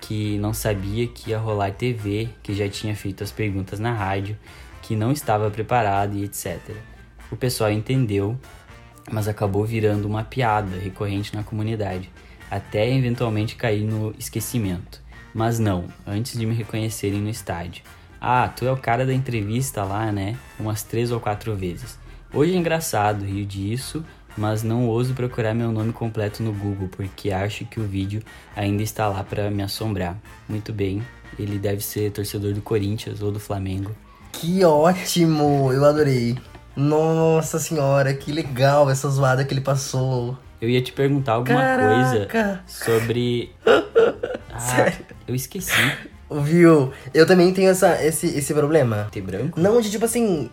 Que 0.00 0.38
não 0.38 0.54
sabia 0.54 1.08
que 1.08 1.30
ia 1.30 1.38
rolar 1.38 1.72
TV, 1.72 2.28
que 2.42 2.54
já 2.54 2.68
tinha 2.68 2.94
feito 2.94 3.24
as 3.24 3.32
perguntas 3.32 3.80
na 3.80 3.92
rádio, 3.92 4.36
que 4.82 4.94
não 4.94 5.10
estava 5.10 5.50
preparado 5.50 6.16
e 6.16 6.24
etc. 6.24 6.60
O 7.30 7.36
pessoal 7.36 7.72
entendeu, 7.72 8.38
mas 9.10 9.26
acabou 9.26 9.64
virando 9.64 10.06
uma 10.06 10.22
piada 10.22 10.76
recorrente 10.78 11.34
na 11.34 11.42
comunidade, 11.42 12.08
até 12.48 12.88
eventualmente 12.94 13.56
cair 13.56 13.82
no 13.82 14.14
esquecimento. 14.16 15.02
Mas 15.34 15.58
não, 15.58 15.86
antes 16.06 16.38
de 16.38 16.46
me 16.46 16.54
reconhecerem 16.54 17.20
no 17.20 17.28
estádio. 17.28 17.82
Ah, 18.20 18.48
tu 18.48 18.64
é 18.64 18.72
o 18.72 18.76
cara 18.76 19.04
da 19.04 19.12
entrevista 19.12 19.82
lá, 19.82 20.10
né? 20.12 20.36
Umas 20.58 20.82
três 20.82 21.10
ou 21.10 21.20
quatro 21.20 21.54
vezes. 21.54 21.98
Hoje 22.32 22.54
é 22.54 22.56
engraçado, 22.56 23.24
rio 23.24 23.44
disso, 23.44 24.04
mas 24.36 24.62
não 24.62 24.86
ouso 24.88 25.14
procurar 25.14 25.54
meu 25.54 25.72
nome 25.72 25.92
completo 25.92 26.42
no 26.42 26.52
Google 26.52 26.88
porque 26.88 27.30
acho 27.30 27.64
que 27.64 27.80
o 27.80 27.84
vídeo 27.84 28.22
ainda 28.54 28.82
está 28.82 29.08
lá 29.08 29.24
para 29.24 29.50
me 29.50 29.62
assombrar. 29.62 30.16
Muito 30.48 30.72
bem, 30.72 31.02
ele 31.38 31.58
deve 31.58 31.82
ser 31.82 32.10
torcedor 32.12 32.52
do 32.52 32.60
Corinthians 32.60 33.22
ou 33.22 33.32
do 33.32 33.40
Flamengo. 33.40 33.94
Que 34.32 34.64
ótimo! 34.64 35.72
Eu 35.72 35.84
adorei. 35.84 36.36
Nossa 36.76 37.58
senhora, 37.58 38.12
que 38.12 38.30
legal 38.30 38.90
essa 38.90 39.08
zoada 39.08 39.44
que 39.44 39.54
ele 39.54 39.62
passou. 39.62 40.36
Eu 40.60 40.68
ia 40.68 40.82
te 40.82 40.92
perguntar 40.92 41.32
alguma 41.32 41.60
Caraca. 41.60 42.26
coisa 42.26 42.60
sobre. 42.66 43.50
Ah, 44.56 44.58
Sério? 44.58 45.04
Eu 45.28 45.34
esqueci. 45.34 45.70
Viu? 46.30 46.90
Eu 47.12 47.26
também 47.26 47.52
tenho 47.52 47.68
essa, 47.68 48.02
esse, 48.02 48.26
esse 48.26 48.54
problema. 48.54 49.06
Tem 49.12 49.22
branco? 49.22 49.60
Não, 49.60 49.78
de 49.82 49.90
tipo 49.90 50.06
assim, 50.06 50.48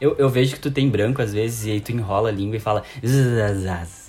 eu, 0.00 0.16
eu 0.18 0.28
vejo 0.28 0.54
que 0.54 0.60
tu 0.60 0.70
tem 0.70 0.88
branco 0.88 1.20
às 1.20 1.32
vezes 1.32 1.66
e 1.66 1.72
aí 1.72 1.80
tu 1.80 1.92
enrola 1.92 2.28
a 2.28 2.32
língua 2.32 2.56
e 2.56 2.60
fala. 2.60 2.82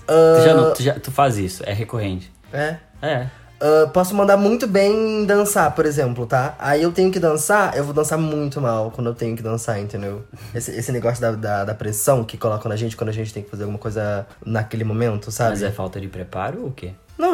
Uh... 0.04 0.38
Tu, 0.38 0.46
já, 0.46 0.54
não, 0.54 0.74
tu, 0.74 0.84
já, 0.84 1.00
tu 1.00 1.12
faz 1.12 1.38
isso, 1.38 1.64
é 1.66 1.74
recorrente. 1.74 2.32
É? 2.52 2.78
É. 3.02 3.28
Uh, 3.62 3.90
posso 3.90 4.16
mandar 4.16 4.38
muito 4.38 4.66
bem 4.66 5.26
dançar, 5.26 5.76
por 5.76 5.86
exemplo, 5.86 6.26
tá? 6.26 6.56
Aí 6.58 6.82
eu 6.82 6.94
tenho 6.94 7.12
que 7.12 7.20
dançar, 7.20 7.76
eu 7.76 7.84
vou 7.84 7.94
dançar 7.94 8.18
muito 8.18 8.62
mal 8.62 8.90
quando 8.90 9.08
eu 9.08 9.14
tenho 9.14 9.36
que 9.36 9.44
dançar, 9.44 9.78
entendeu? 9.80 10.24
Esse, 10.56 10.72
esse 10.72 10.92
negócio 10.94 11.20
da, 11.20 11.32
da, 11.34 11.66
da, 11.66 11.76
pressão 11.76 12.24
que 12.24 12.38
colocam 12.38 12.70
na 12.70 12.78
gente 12.78 12.96
quando 12.96 13.10
a 13.10 13.14
gente 13.14 13.34
tem 13.34 13.44
que 13.44 13.50
fazer 13.50 13.64
alguma 13.64 13.78
coisa 13.78 14.26
naquele 14.46 14.86
momento, 14.86 15.30
sabe? 15.30 15.52
Mas 15.52 15.64
é 15.64 15.72
falta 15.72 16.00
de 16.00 16.08
preparo 16.08 16.62
ou 16.62 16.68
o 16.68 16.72
quê? 16.72 16.94
Não, 17.18 17.34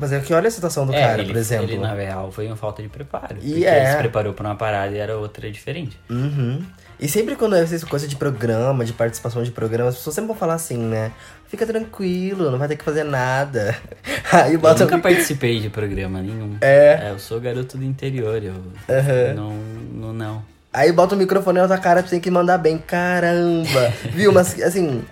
mas 0.00 0.10
é 0.10 0.20
que 0.20 0.32
olha 0.32 0.48
a 0.48 0.50
situação 0.50 0.86
do 0.86 0.94
é, 0.94 1.02
cara, 1.02 1.20
ele, 1.20 1.30
por 1.30 1.38
exemplo. 1.38 1.66
ele 1.66 1.76
na 1.76 1.92
real 1.92 2.32
foi 2.32 2.46
uma 2.46 2.56
falta 2.56 2.82
de 2.82 2.88
preparo. 2.88 3.36
E 3.42 3.50
porque 3.50 3.66
é. 3.66 3.82
ele 3.82 3.90
se 3.90 3.98
preparou 3.98 4.32
pra 4.32 4.48
uma 4.48 4.56
parada 4.56 4.94
e 4.94 4.98
era 4.98 5.18
outra 5.18 5.50
diferente. 5.50 6.00
Uhum. 6.08 6.64
E 7.00 7.08
sempre 7.08 7.36
quando 7.36 7.54
é 7.54 7.62
essa 7.62 7.86
coisa 7.86 8.08
de 8.08 8.16
programa, 8.16 8.84
de 8.84 8.92
participação 8.92 9.42
de 9.42 9.50
programa, 9.52 9.90
as 9.90 9.96
pessoas 9.96 10.14
sempre 10.14 10.28
vão 10.28 10.36
falar 10.36 10.54
assim, 10.54 10.76
né? 10.76 11.12
Fica 11.46 11.64
tranquilo, 11.64 12.50
não 12.50 12.58
vai 12.58 12.66
ter 12.68 12.76
que 12.76 12.84
fazer 12.84 13.04
nada. 13.04 13.76
Aí 14.32 14.54
Eu 14.54 14.58
bota. 14.60 14.84
nunca 14.84 14.98
participei 14.98 15.60
de 15.60 15.70
programa 15.70 16.20
nenhum. 16.20 16.56
É. 16.60 17.10
eu 17.12 17.18
sou 17.18 17.40
garoto 17.40 17.78
do 17.78 17.84
interior, 17.84 18.42
eu 18.42 18.54
Aham. 18.88 19.34
não, 19.34 19.52
não, 19.92 20.12
não. 20.12 20.44
Aí 20.72 20.92
bota 20.92 21.14
o 21.14 21.18
microfone 21.18 21.58
na 21.60 21.66
tua 21.66 21.78
cara, 21.78 22.02
tu 22.02 22.10
tem 22.10 22.20
que 22.20 22.30
mandar 22.30 22.58
bem. 22.58 22.78
Caramba! 22.78 23.92
Viu? 24.12 24.32
Mas 24.32 24.60
assim. 24.60 25.02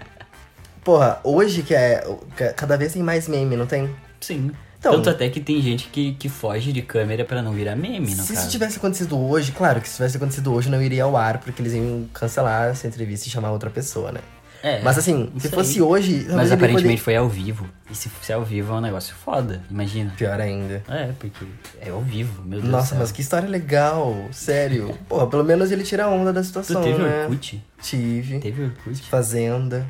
Porra, 0.85 1.19
hoje 1.25 1.62
que 1.62 1.75
é. 1.75 2.05
ca- 2.37 2.52
Cada 2.52 2.76
vez 2.76 2.93
tem 2.93 3.02
mais 3.02 3.26
meme, 3.26 3.57
não 3.57 3.66
tem? 3.66 3.88
Sim. 4.21 4.50
Então- 4.78 4.92
Tanto 4.92 5.11
até 5.11 5.28
que 5.28 5.40
tem 5.40 5.61
gente 5.61 5.88
que, 5.88 6.12
que 6.14 6.28
foge 6.28 6.73
de 6.73 6.83
câmera 6.83 7.25
pra 7.25 7.42
não 7.42 7.52
virar 7.52 7.75
meme, 7.75 8.14
no 8.14 8.23
Se 8.23 8.28
caso. 8.28 8.35
isso 8.35 8.50
tivesse 8.50 8.76
acontecido 8.78 9.18
hoje, 9.18 9.52
claro 9.52 9.80
que 9.80 9.88
se 9.88 9.97
tivesse 9.97 10.16
acontecido 10.16 10.52
hoje 10.52 10.68
não 10.71 10.80
iria 10.83 11.04
ao 11.04 11.16
ar, 11.16 11.38
porque 11.38 11.61
eles 11.62 11.73
iam 11.73 12.06
cancelar 12.12 12.68
essa 12.68 12.87
entrevista 12.87 13.26
e 13.26 13.30
chamar 13.30 13.50
outra 13.50 13.71
pessoa, 13.71 14.12
né? 14.12 14.21
É, 14.62 14.80
Mas 14.83 14.99
assim, 14.99 15.30
se 15.38 15.49
fosse 15.49 15.75
aí. 15.76 15.83
hoje. 15.83 16.26
Mas 16.30 16.50
aparentemente 16.50 17.00
foi 17.00 17.14
ao 17.14 17.28
vivo. 17.28 17.68
E 17.90 17.95
se 17.95 18.09
fosse 18.09 18.33
ao 18.33 18.45
vivo 18.45 18.73
é 18.73 18.76
um 18.76 18.80
negócio 18.80 19.14
foda, 19.14 19.62
imagina. 19.71 20.12
Pior 20.16 20.40
ainda. 20.40 20.83
É, 20.88 21.12
porque 21.18 21.45
é 21.80 21.90
ao 21.90 22.00
vivo, 22.00 22.42
meu 22.42 22.61
Deus 22.61 22.73
Nossa, 22.73 22.95
mas 22.97 23.12
que 23.12 23.21
história 23.21 23.49
legal, 23.49 24.16
sério. 24.33 24.97
Porra, 25.09 25.26
pelo 25.28 25.45
menos 25.45 25.71
ele 25.71 25.85
tira 25.85 26.06
a 26.06 26.09
onda 26.09 26.33
da 26.33 26.40
Tu 26.40 26.47
situação, 26.47 26.83
teve 26.83 27.00
né? 27.00 27.23
Orkut? 27.25 27.62
Tive. 27.80 28.38
Teve 28.40 28.64
Orkut? 28.64 29.02
Fazenda. 29.02 29.87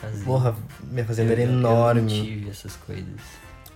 Fazia. 0.00 0.24
Porra, 0.24 0.56
minha 0.90 1.04
fazenda 1.04 1.28
Eu- 1.28 1.32
era 1.32 1.42
eu- 1.42 1.46
Eu 1.46 1.52
não 1.52 1.70
enorme. 1.70 2.22
tive 2.22 2.50
essas 2.50 2.74
coisas. 2.76 3.04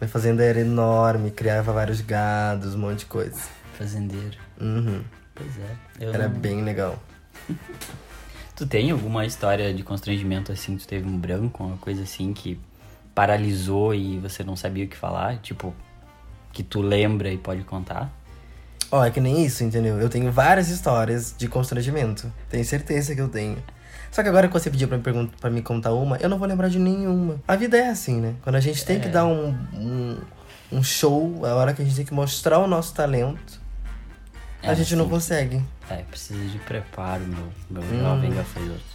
Minha 0.00 0.08
fazenda 0.08 0.42
era 0.44 0.60
enorme, 0.60 1.30
criava 1.30 1.72
vários 1.72 2.00
gados, 2.00 2.74
um 2.74 2.78
monte 2.78 3.00
de 3.00 3.06
coisa. 3.06 3.40
Fazendeiro. 3.78 4.36
Uhum. 4.60 5.02
Pois 5.34 5.50
é. 5.58 6.04
Era 6.04 6.28
não- 6.28 6.38
bem 6.38 6.62
legal. 6.62 6.98
Tu 8.56 8.64
tem 8.66 8.92
alguma 8.92 9.26
história 9.26 9.74
de 9.74 9.82
constrangimento 9.82 10.52
assim? 10.52 10.76
Tu 10.76 10.86
teve 10.86 11.04
um 11.08 11.18
branco, 11.18 11.64
uma 11.64 11.76
coisa 11.76 12.04
assim 12.04 12.32
que 12.32 12.56
paralisou 13.12 13.92
e 13.92 14.16
você 14.20 14.44
não 14.44 14.54
sabia 14.54 14.84
o 14.84 14.88
que 14.88 14.96
falar? 14.96 15.38
Tipo, 15.38 15.74
que 16.52 16.62
tu 16.62 16.80
lembra 16.80 17.30
e 17.32 17.36
pode 17.36 17.64
contar? 17.64 18.12
Ó, 18.92 19.04
é 19.04 19.10
que 19.10 19.20
nem 19.20 19.44
isso, 19.44 19.64
entendeu? 19.64 19.98
Eu 19.98 20.08
tenho 20.08 20.30
várias 20.30 20.68
histórias 20.68 21.34
de 21.36 21.48
constrangimento. 21.48 22.32
Tenho 22.48 22.64
certeza 22.64 23.12
que 23.12 23.20
eu 23.20 23.28
tenho. 23.28 23.58
Só 24.14 24.22
que 24.22 24.28
agora 24.28 24.46
que 24.46 24.52
você 24.54 24.70
pediu 24.70 24.86
pra 24.86 24.96
me, 24.96 25.26
pra 25.40 25.50
me 25.50 25.60
contar 25.60 25.92
uma, 25.92 26.16
eu 26.18 26.28
não 26.28 26.38
vou 26.38 26.46
lembrar 26.46 26.68
de 26.68 26.78
nenhuma. 26.78 27.40
A 27.48 27.56
vida 27.56 27.76
é 27.76 27.88
assim, 27.88 28.20
né? 28.20 28.34
Quando 28.44 28.54
a 28.54 28.60
gente 28.60 28.84
tem 28.84 29.00
que 29.00 29.08
É. 29.08 29.10
dar 29.10 29.26
um, 29.26 29.48
um, 29.74 30.16
um 30.70 30.84
show, 30.84 31.44
a 31.44 31.52
hora 31.56 31.74
que 31.74 31.82
a 31.82 31.84
gente 31.84 31.96
tem 31.96 32.04
que 32.04 32.14
mostrar 32.14 32.60
o 32.60 32.68
nosso 32.68 32.94
talento, 32.94 33.60
a 34.62 34.70
É, 34.70 34.74
gente 34.76 34.94
não 34.94 35.06
sim. 35.06 35.10
consegue. 35.10 35.60
É, 35.90 35.96
precisa 36.08 36.44
de 36.44 36.58
preparo, 36.60 37.22
meu, 37.26 37.48
meu 37.68 37.82
Hum. 37.82 37.98
jovem 38.02 38.32
gafanhoto. 38.32 38.94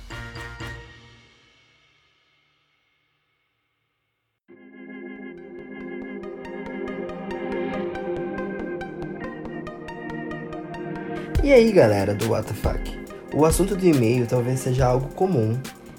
E 11.43 11.51
aí, 11.53 11.71
galera 11.71 12.13
do 12.13 12.25
WTF? 12.33 12.98
O 13.31 13.45
assunto 13.45 13.75
do 13.75 13.85
e-mail 13.85 14.25
talvez 14.25 14.59
seja 14.59 14.87
algo 14.87 15.13
comum 15.13 15.55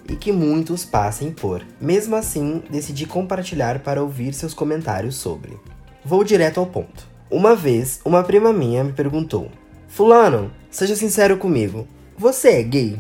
e 0.09 0.17
que 0.17 0.33
muitos 0.33 0.85
passem 0.85 1.31
por. 1.31 1.63
Mesmo 1.81 2.17
assim, 2.17 2.61
decidi 2.69 3.07
compartilhar 3.07 3.79
para 3.79 4.03
ouvir 4.03 4.35
seus 4.35 4.53
comentários 4.53 5.15
sobre. 5.15 5.57
Vou 6.05 6.25
direto 6.25 6.59
ao 6.59 6.67
ponto. 6.67 7.09
Uma 7.31 7.55
vez, 7.55 8.01
uma 8.05 8.25
prima 8.25 8.53
minha 8.53 8.83
me 8.83 8.93
perguntou: 8.93 9.49
Fulano, 9.87 10.51
seja 10.69 10.97
sincero 10.97 11.37
comigo, 11.37 11.87
você 12.19 12.49
é 12.55 12.63
gay? 12.65 12.99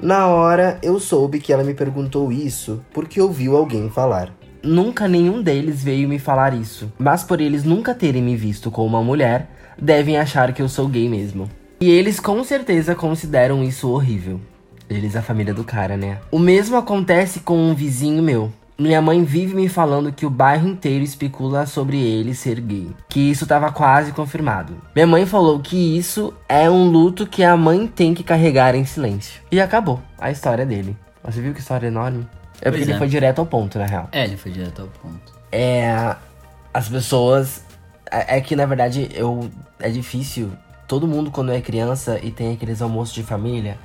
Na 0.00 0.28
hora, 0.28 0.78
eu 0.80 1.00
soube 1.00 1.40
que 1.40 1.52
ela 1.52 1.64
me 1.64 1.74
perguntou 1.74 2.30
isso 2.30 2.84
porque 2.92 3.20
ouviu 3.20 3.56
alguém 3.56 3.90
falar. 3.90 4.32
Nunca 4.62 5.08
nenhum 5.08 5.42
deles 5.42 5.82
veio 5.82 6.08
me 6.08 6.20
falar 6.20 6.54
isso, 6.54 6.92
mas 6.96 7.24
por 7.24 7.40
eles 7.40 7.64
nunca 7.64 7.92
terem 7.96 8.22
me 8.22 8.36
visto 8.36 8.70
com 8.70 8.86
uma 8.86 9.02
mulher, 9.02 9.50
devem 9.76 10.16
achar 10.16 10.52
que 10.52 10.62
eu 10.62 10.68
sou 10.68 10.86
gay 10.86 11.08
mesmo. 11.08 11.50
E 11.82 11.90
eles 11.90 12.20
com 12.20 12.44
certeza 12.44 12.94
consideram 12.94 13.60
isso 13.60 13.90
horrível. 13.90 14.40
Eles, 14.88 15.16
a 15.16 15.20
família 15.22 15.52
do 15.52 15.64
cara, 15.64 15.96
né? 15.96 16.18
O 16.30 16.38
mesmo 16.38 16.76
acontece 16.76 17.40
com 17.40 17.58
um 17.58 17.74
vizinho 17.74 18.22
meu. 18.22 18.52
Minha 18.78 19.02
mãe 19.02 19.24
vive 19.24 19.52
me 19.52 19.68
falando 19.68 20.12
que 20.12 20.24
o 20.24 20.30
bairro 20.30 20.68
inteiro 20.68 21.02
especula 21.02 21.66
sobre 21.66 22.00
ele 22.00 22.36
ser 22.36 22.60
gay. 22.60 22.88
Que 23.08 23.32
isso 23.32 23.48
tava 23.48 23.72
quase 23.72 24.12
confirmado. 24.12 24.80
Minha 24.94 25.08
mãe 25.08 25.26
falou 25.26 25.58
que 25.58 25.98
isso 25.98 26.32
é 26.48 26.70
um 26.70 26.88
luto 26.88 27.26
que 27.26 27.42
a 27.42 27.56
mãe 27.56 27.88
tem 27.88 28.14
que 28.14 28.22
carregar 28.22 28.76
em 28.76 28.84
silêncio. 28.84 29.42
E 29.50 29.60
acabou 29.60 30.00
a 30.20 30.30
história 30.30 30.64
dele. 30.64 30.96
Você 31.24 31.40
viu 31.40 31.52
que 31.52 31.58
história 31.58 31.88
enorme? 31.88 32.24
É 32.60 32.70
porque 32.70 32.78
Pois 32.78 32.82
ele 32.82 32.92
é. 32.92 32.98
foi 32.98 33.08
direto 33.08 33.40
ao 33.40 33.46
ponto, 33.46 33.76
na 33.76 33.86
real. 33.86 34.08
É, 34.12 34.22
ele 34.22 34.36
foi 34.36 34.52
direto 34.52 34.82
ao 34.82 34.88
ponto. 34.88 35.32
É. 35.50 36.14
As 36.72 36.88
pessoas. 36.88 37.64
É, 38.08 38.38
é 38.38 38.40
que 38.40 38.54
na 38.54 38.66
verdade 38.66 39.08
eu. 39.14 39.50
É 39.80 39.90
difícil. 39.90 40.48
Todo 40.92 41.08
mundo, 41.08 41.30
quando 41.30 41.50
é 41.52 41.58
criança 41.62 42.20
e 42.22 42.30
tem 42.30 42.52
aqueles 42.52 42.82
almoços 42.82 43.14
de 43.14 43.22
família, 43.22 43.78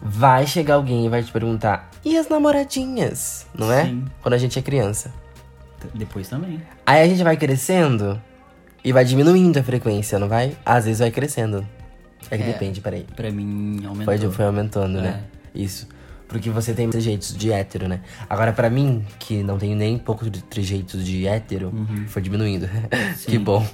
vai 0.00 0.46
chegar 0.46 0.76
alguém 0.76 1.04
e 1.04 1.08
vai 1.10 1.22
te 1.22 1.30
perguntar: 1.30 1.90
e 2.02 2.16
as 2.16 2.30
namoradinhas? 2.30 3.46
Não 3.54 3.70
é? 3.70 3.84
Sim. 3.84 4.06
Quando 4.22 4.32
a 4.32 4.38
gente 4.38 4.58
é 4.58 4.62
criança. 4.62 5.12
Depois 5.92 6.30
também. 6.30 6.62
Aí 6.86 7.02
a 7.02 7.06
gente 7.06 7.22
vai 7.22 7.36
crescendo 7.36 8.18
e 8.82 8.90
vai 8.90 9.04
diminuindo 9.04 9.58
a 9.58 9.62
frequência, 9.62 10.18
não 10.18 10.30
vai? 10.30 10.56
Às 10.64 10.86
vezes 10.86 11.00
vai 11.00 11.10
crescendo. 11.10 11.62
É 12.30 12.38
que 12.38 12.44
É. 12.44 12.46
depende, 12.46 12.80
peraí. 12.80 13.04
Pra 13.14 13.30
mim, 13.30 13.82
aumentou. 13.86 14.16
Foi, 14.18 14.30
foi 14.32 14.44
aumentando, 14.46 15.02
né? 15.02 15.24
É. 15.54 15.58
Isso. 15.60 15.86
Porque 16.26 16.48
você 16.48 16.72
tem 16.72 16.88
trejeitos 16.88 17.36
de 17.36 17.52
hétero, 17.52 17.86
né? 17.86 18.00
Agora, 18.30 18.50
pra 18.52 18.70
mim, 18.70 19.04
que 19.18 19.42
não 19.42 19.58
tenho 19.58 19.76
nem 19.76 19.98
poucos 19.98 20.30
de 20.30 20.42
trejeitos 20.42 21.04
de 21.04 21.26
hétero, 21.26 21.68
Uhum. 21.68 22.06
foi 22.08 22.22
diminuindo. 22.22 22.66
que 23.28 23.38
bom. 23.38 23.64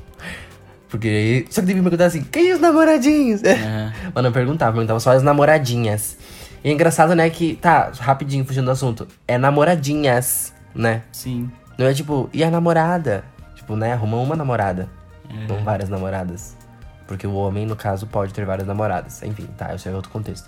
Porque 0.93 1.09
aí. 1.09 1.47
Só 1.49 1.63
que 1.63 1.69
teve 1.69 1.79
que 1.79 1.83
perguntar 1.83 2.05
assim: 2.05 2.23
quem 2.23 2.53
os 2.53 2.61
namoradinhos? 2.61 3.41
Aham. 3.43 3.93
Mas 4.15 4.25
não 4.25 4.31
perguntava, 4.31 4.73
perguntava 4.73 5.01
só 5.01 5.13
as 5.13 5.23
namoradinhas. 5.23 6.19
E 6.63 6.69
é 6.69 6.73
engraçado, 6.73 7.15
né, 7.15 7.31
que. 7.31 7.57
Tá, 7.57 7.91
rapidinho, 7.99 8.45
fugindo 8.45 8.67
do 8.67 8.73
assunto. 8.73 9.09
É 9.27 9.39
namoradinhas, 9.39 10.53
né? 10.75 11.01
Sim. 11.11 11.51
Não 11.79 11.87
é 11.87 11.95
tipo, 11.95 12.29
e 12.31 12.45
a 12.45 12.51
namorada? 12.51 13.25
Tipo, 13.55 13.75
né? 13.75 13.95
Arruma 13.95 14.19
uma 14.19 14.37
namorada. 14.37 14.87
É. 15.31 15.47
Não 15.49 15.65
várias 15.65 15.89
namoradas. 15.89 16.59
Porque 17.07 17.27
o 17.27 17.35
homem, 17.37 17.65
no 17.65 17.75
caso, 17.75 18.07
pode 18.07 18.35
ter 18.35 18.45
várias 18.45 18.69
namoradas. 18.69 19.23
Enfim, 19.23 19.49
tá, 19.57 19.75
isso 19.75 19.89
é 19.89 19.93
outro 19.93 20.11
contexto. 20.11 20.47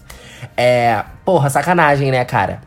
É. 0.59 1.03
Porra, 1.25 1.49
sacanagem, 1.49 2.11
né, 2.11 2.23
cara? 2.27 2.61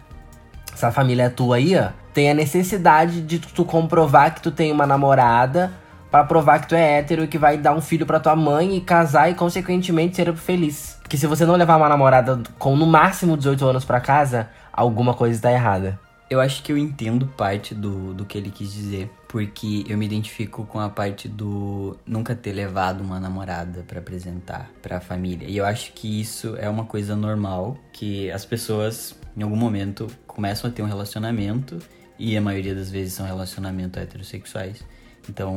Essa 0.74 0.92
família 0.92 1.30
tua 1.30 1.58
aí, 1.58 1.78
ó, 1.78 1.90
tem 2.12 2.32
a 2.32 2.34
necessidade 2.34 3.22
de 3.22 3.38
tu 3.38 3.64
comprovar 3.64 4.34
que 4.34 4.42
tu 4.42 4.50
tem 4.50 4.72
uma 4.72 4.88
namorada 4.88 5.72
pra 6.12 6.24
provar 6.24 6.60
que 6.62 6.70
tu 6.70 6.76
é 6.76 7.00
hétero 7.00 7.24
e 7.24 7.28
que 7.28 7.38
vai 7.38 7.58
dar 7.58 7.74
um 7.74 7.82
filho 7.82 8.06
pra 8.06 8.20
tua 8.20 8.36
mãe 8.36 8.76
e 8.78 8.82
casar 8.82 9.30
e, 9.30 9.36
consequentemente, 9.36 10.16
ser 10.16 10.34
feliz. 10.36 10.98
Porque 11.02 11.18
se 11.18 11.28
você 11.28 11.46
não 11.46 11.56
levar 11.56 11.78
uma 11.78 11.90
namorada 11.90 12.42
com 12.60 12.76
no 12.76 12.86
máximo 12.86 13.38
18 13.38 13.66
anos 13.66 13.86
pra 13.86 14.00
casa, 14.00 14.50
alguma 14.72 15.14
coisa 15.14 15.42
tá 15.42 15.52
errada. 15.52 16.00
Eu 16.30 16.42
acho 16.42 16.62
que 16.62 16.74
eu 16.74 16.78
entendo 16.78 17.26
parte 17.26 17.74
do, 17.74 18.14
do 18.14 18.26
que 18.26 18.38
ele 18.38 18.52
quis 18.52 18.74
dizer, 18.74 19.10
porque 19.30 19.86
eu 19.88 19.98
me 19.98 20.06
identifico 20.06 20.66
com 20.66 20.78
a 20.78 20.90
parte 20.90 21.30
do 21.30 21.98
nunca 22.06 22.36
ter 22.36 22.52
levado 22.52 23.00
uma 23.00 23.18
namorada 23.18 23.86
pra 23.88 24.00
apresentar 24.00 24.70
pra 24.82 25.00
família. 25.00 25.48
E 25.48 25.56
eu 25.56 25.66
acho 25.66 25.94
que 25.94 26.20
isso 26.20 26.58
é 26.58 26.68
uma 26.68 26.84
coisa 26.84 27.16
normal, 27.16 27.78
que 27.94 28.30
as 28.30 28.44
pessoas 28.44 29.16
em 29.38 29.44
algum 29.44 29.56
momento 29.56 30.08
começam 30.26 30.70
a 30.70 30.74
ter 30.74 30.82
um 30.82 30.88
relacionamento 30.88 31.80
e 32.20 32.36
a 32.36 32.42
maioria 32.42 32.76
das 32.76 32.92
vezes 32.92 33.14
são 33.14 33.26
relacionamentos 33.26 34.02
heterossexuais. 34.02 34.84
Então, 35.30 35.56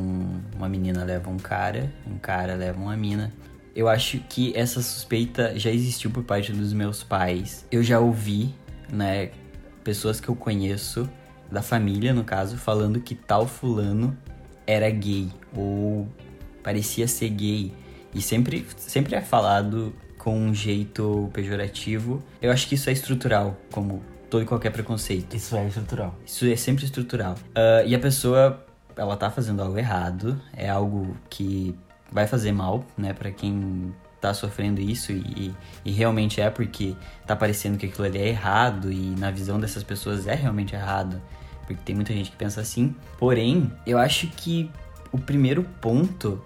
uma 0.57 0.69
menina 0.69 1.05
leva 1.05 1.31
um 1.31 1.37
cara, 1.37 1.93
um 2.07 2.19
cara 2.19 2.55
leva 2.55 2.81
uma 2.81 2.97
mina. 2.97 3.33
Eu 3.75 3.89
acho 3.89 4.19
que 4.29 4.53
essa 4.57 4.83
suspeita 4.83 5.59
já 5.59 5.71
existiu 5.71 6.11
por 6.11 6.25
parte 6.25 6.53
dos 6.53 6.73
meus 6.73 7.03
pais. 7.03 7.65
Eu 7.71 7.83
já 7.83 8.01
ouvi, 8.01 8.55
né, 8.93 9.31
pessoas 9.85 10.21
que 10.21 10.29
eu 10.29 10.35
conheço, 10.35 11.09
da 11.51 11.63
família 11.63 12.13
no 12.13 12.25
caso, 12.25 12.57
falando 12.57 13.01
que 13.01 13.15
tal 13.15 13.47
fulano 13.47 14.17
era 14.67 14.89
gay 14.91 15.29
ou 15.55 16.09
parecia 16.63 17.09
ser 17.09 17.29
gay. 17.31 17.73
E 18.15 18.21
sempre, 18.21 18.67
sempre 18.77 19.15
é 19.15 19.21
falado 19.21 19.93
com 20.19 20.37
um 20.37 20.55
jeito 20.55 21.31
pejorativo. 21.33 22.23
Eu 22.41 22.53
acho 22.53 22.69
que 22.69 22.75
isso 22.75 22.91
é 22.91 22.93
estrutural, 22.93 23.57
como 23.73 24.03
todo 24.29 24.43
e 24.43 24.47
qualquer 24.47 24.71
preconceito. 24.71 25.35
Isso 25.35 25.57
é 25.57 25.67
estrutural. 25.67 26.15
Isso 26.25 26.47
é 26.47 26.57
sempre 26.57 26.85
estrutural. 26.85 27.37
Ah, 27.55 27.83
e 27.85 27.95
a 27.95 27.99
pessoa, 27.99 28.65
ela 29.01 29.17
tá 29.17 29.31
fazendo 29.31 29.63
algo 29.63 29.79
errado, 29.79 30.39
é 30.53 30.69
algo 30.69 31.17
que 31.31 31.75
vai 32.13 32.27
fazer 32.27 32.53
mal, 32.53 32.85
né, 32.99 33.15
Pra 33.15 33.31
quem 33.31 33.95
tá 34.21 34.35
sofrendo 34.35 34.79
isso 34.79 35.11
e, 35.11 35.55
e 35.83 35.91
realmente 35.91 36.43
é 36.43 36.51
porque 36.51 36.95
tá 37.27 37.35
parecendo 37.35 37.79
que 37.79 37.87
aquilo 37.87 38.05
ali 38.05 38.19
é 38.19 38.29
errado 38.29 38.93
e 38.93 39.15
na 39.19 39.31
visão 39.31 39.59
dessas 39.59 39.83
pessoas 39.83 40.27
é 40.27 40.35
realmente 40.35 40.75
errado. 40.75 41.19
porque 41.67 41.81
tem 41.83 41.95
muita 41.95 42.13
gente 42.13 42.31
que 42.31 42.37
pensa 42.37 42.61
assim. 42.61 42.95
Porém, 43.19 43.73
eu 43.87 43.97
acho 43.97 44.27
que 44.27 44.71
o 45.11 45.19
primeiro 45.19 45.63
ponto 45.81 46.45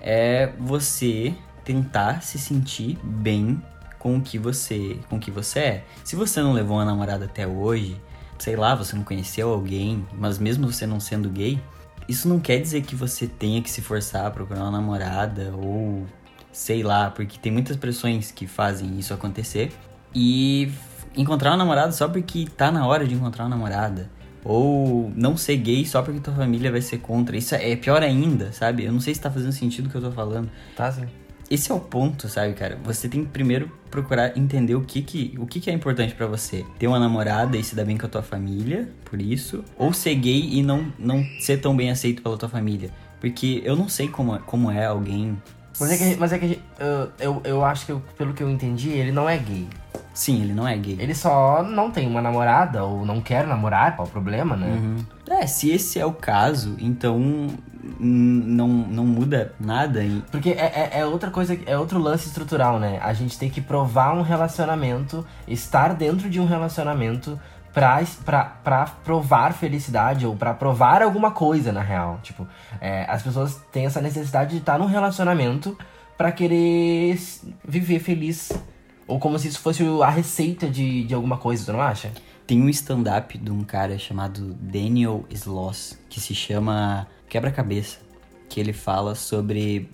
é 0.00 0.52
você 0.60 1.34
tentar 1.64 2.22
se 2.22 2.38
sentir 2.38 2.96
bem 3.02 3.60
com 3.98 4.16
o 4.18 4.20
que 4.22 4.38
você, 4.38 5.00
com 5.08 5.16
o 5.16 5.20
que 5.20 5.32
você 5.32 5.58
é. 5.58 5.84
Se 6.04 6.14
você 6.14 6.40
não 6.40 6.52
levou 6.52 6.76
uma 6.76 6.84
namorada 6.84 7.24
até 7.24 7.44
hoje, 7.48 8.00
sei 8.38 8.54
lá, 8.54 8.76
você 8.76 8.94
não 8.94 9.02
conheceu 9.02 9.50
alguém, 9.50 10.06
mas 10.16 10.38
mesmo 10.38 10.70
você 10.70 10.86
não 10.86 11.00
sendo 11.00 11.28
gay, 11.28 11.60
isso 12.08 12.28
não 12.28 12.38
quer 12.38 12.58
dizer 12.58 12.82
que 12.82 12.94
você 12.94 13.26
tenha 13.26 13.60
que 13.62 13.70
se 13.70 13.82
forçar 13.82 14.26
a 14.26 14.30
procurar 14.30 14.62
uma 14.62 14.70
namorada 14.70 15.52
ou 15.56 16.06
sei 16.52 16.82
lá, 16.82 17.10
porque 17.10 17.38
tem 17.38 17.52
muitas 17.52 17.76
pressões 17.76 18.30
que 18.30 18.46
fazem 18.46 18.98
isso 18.98 19.12
acontecer. 19.12 19.72
E 20.14 20.72
encontrar 21.16 21.50
uma 21.50 21.58
namorada 21.58 21.92
só 21.92 22.08
porque 22.08 22.46
tá 22.56 22.70
na 22.70 22.86
hora 22.86 23.06
de 23.06 23.14
encontrar 23.14 23.44
uma 23.44 23.50
namorada. 23.50 24.10
Ou 24.42 25.12
não 25.14 25.36
ser 25.36 25.56
gay 25.56 25.84
só 25.84 26.00
porque 26.02 26.20
tua 26.20 26.32
família 26.32 26.70
vai 26.70 26.80
ser 26.80 26.98
contra. 26.98 27.36
Isso 27.36 27.54
é 27.54 27.74
pior 27.76 28.02
ainda, 28.02 28.52
sabe? 28.52 28.84
Eu 28.84 28.92
não 28.92 29.00
sei 29.00 29.14
se 29.14 29.20
tá 29.20 29.30
fazendo 29.30 29.52
sentido 29.52 29.86
o 29.86 29.90
que 29.90 29.96
eu 29.96 30.02
tô 30.02 30.12
falando. 30.12 30.48
Tá 30.76 30.90
sim. 30.90 31.06
Esse 31.50 31.70
é 31.70 31.74
o 31.74 31.80
ponto, 31.80 32.28
sabe, 32.28 32.54
cara? 32.54 32.78
Você 32.84 33.08
tem 33.08 33.24
que 33.24 33.30
primeiro 33.30 33.70
procurar 33.90 34.36
entender 34.36 34.74
o 34.74 34.80
que 34.80 35.00
que, 35.02 35.34
o 35.38 35.46
que, 35.46 35.60
que 35.60 35.70
é 35.70 35.72
importante 35.72 36.14
para 36.14 36.26
você. 36.26 36.64
Ter 36.78 36.86
uma 36.86 36.98
namorada 36.98 37.56
e 37.56 37.62
se 37.62 37.76
dar 37.76 37.84
bem 37.84 37.96
com 37.96 38.06
a 38.06 38.08
tua 38.08 38.22
família, 38.22 38.88
por 39.04 39.20
isso. 39.20 39.64
Ou 39.78 39.92
ser 39.92 40.14
gay 40.16 40.48
e 40.52 40.62
não, 40.62 40.92
não 40.98 41.24
ser 41.38 41.58
tão 41.58 41.76
bem 41.76 41.90
aceito 41.90 42.22
pela 42.22 42.36
tua 42.36 42.48
família. 42.48 42.90
Porque 43.20 43.62
eu 43.64 43.76
não 43.76 43.88
sei 43.88 44.08
como, 44.08 44.38
como 44.40 44.70
é 44.70 44.86
alguém 44.86 45.36
mas 45.78 45.90
é 45.90 45.96
que, 45.96 46.16
mas 46.18 46.32
é 46.32 46.38
que 46.38 46.62
eu, 46.78 47.10
eu, 47.18 47.42
eu 47.44 47.64
acho 47.64 47.86
que, 47.86 47.94
pelo 48.16 48.32
que 48.32 48.42
eu 48.42 48.50
entendi, 48.50 48.90
ele 48.90 49.12
não 49.12 49.28
é 49.28 49.36
gay. 49.36 49.68
Sim, 50.14 50.42
ele 50.42 50.54
não 50.54 50.66
é 50.66 50.74
gay. 50.76 50.96
Ele 50.98 51.14
só 51.14 51.62
não 51.62 51.90
tem 51.90 52.06
uma 52.06 52.22
namorada 52.22 52.84
ou 52.84 53.04
não 53.04 53.20
quer 53.20 53.46
namorar, 53.46 53.94
qual 53.94 54.08
o 54.08 54.10
problema, 54.10 54.56
né? 54.56 54.66
Uhum. 54.68 54.96
É, 55.28 55.46
se 55.46 55.70
esse 55.70 55.98
é 55.98 56.06
o 56.06 56.12
caso, 56.12 56.74
então 56.78 57.48
não, 57.98 58.68
não 58.68 59.04
muda 59.04 59.54
nada. 59.58 60.00
Porque 60.30 60.50
é, 60.50 60.90
é, 60.92 61.00
é, 61.00 61.06
outra 61.06 61.30
coisa, 61.30 61.58
é 61.66 61.76
outro 61.78 61.98
lance 61.98 62.28
estrutural, 62.28 62.78
né? 62.78 62.98
A 63.02 63.12
gente 63.12 63.38
tem 63.38 63.50
que 63.50 63.60
provar 63.60 64.14
um 64.14 64.22
relacionamento, 64.22 65.26
estar 65.46 65.94
dentro 65.94 66.28
de 66.28 66.40
um 66.40 66.46
relacionamento 66.46 67.38
pra, 67.72 68.02
pra, 68.24 68.44
pra 68.44 68.86
provar 69.04 69.52
felicidade 69.52 70.26
ou 70.26 70.34
pra 70.34 70.54
provar 70.54 71.02
alguma 71.02 71.30
coisa, 71.30 71.72
na 71.72 71.82
real. 71.82 72.20
Tipo, 72.22 72.46
é, 72.80 73.04
as 73.08 73.22
pessoas 73.22 73.60
têm 73.70 73.86
essa 73.86 74.00
necessidade 74.00 74.52
de 74.52 74.58
estar 74.58 74.78
num 74.78 74.86
relacionamento 74.86 75.76
para 76.16 76.32
querer 76.32 77.18
viver 77.62 77.98
feliz. 77.98 78.50
Ou 79.06 79.20
como 79.20 79.38
se 79.38 79.48
isso 79.48 79.60
fosse 79.60 79.84
a 80.02 80.10
receita 80.10 80.68
de, 80.68 81.04
de 81.04 81.14
alguma 81.14 81.36
coisa, 81.36 81.66
tu 81.66 81.72
não 81.72 81.80
acha? 81.80 82.10
Tem 82.46 82.62
um 82.62 82.68
stand-up 82.68 83.36
de 83.36 83.50
um 83.50 83.62
cara 83.62 83.98
chamado 83.98 84.54
Daniel 84.54 85.24
Sloss, 85.30 85.98
que 86.08 86.20
se 86.20 86.34
chama 86.34 87.06
Quebra-Cabeça, 87.28 87.98
que 88.48 88.60
ele 88.60 88.72
fala 88.72 89.14
sobre 89.14 89.88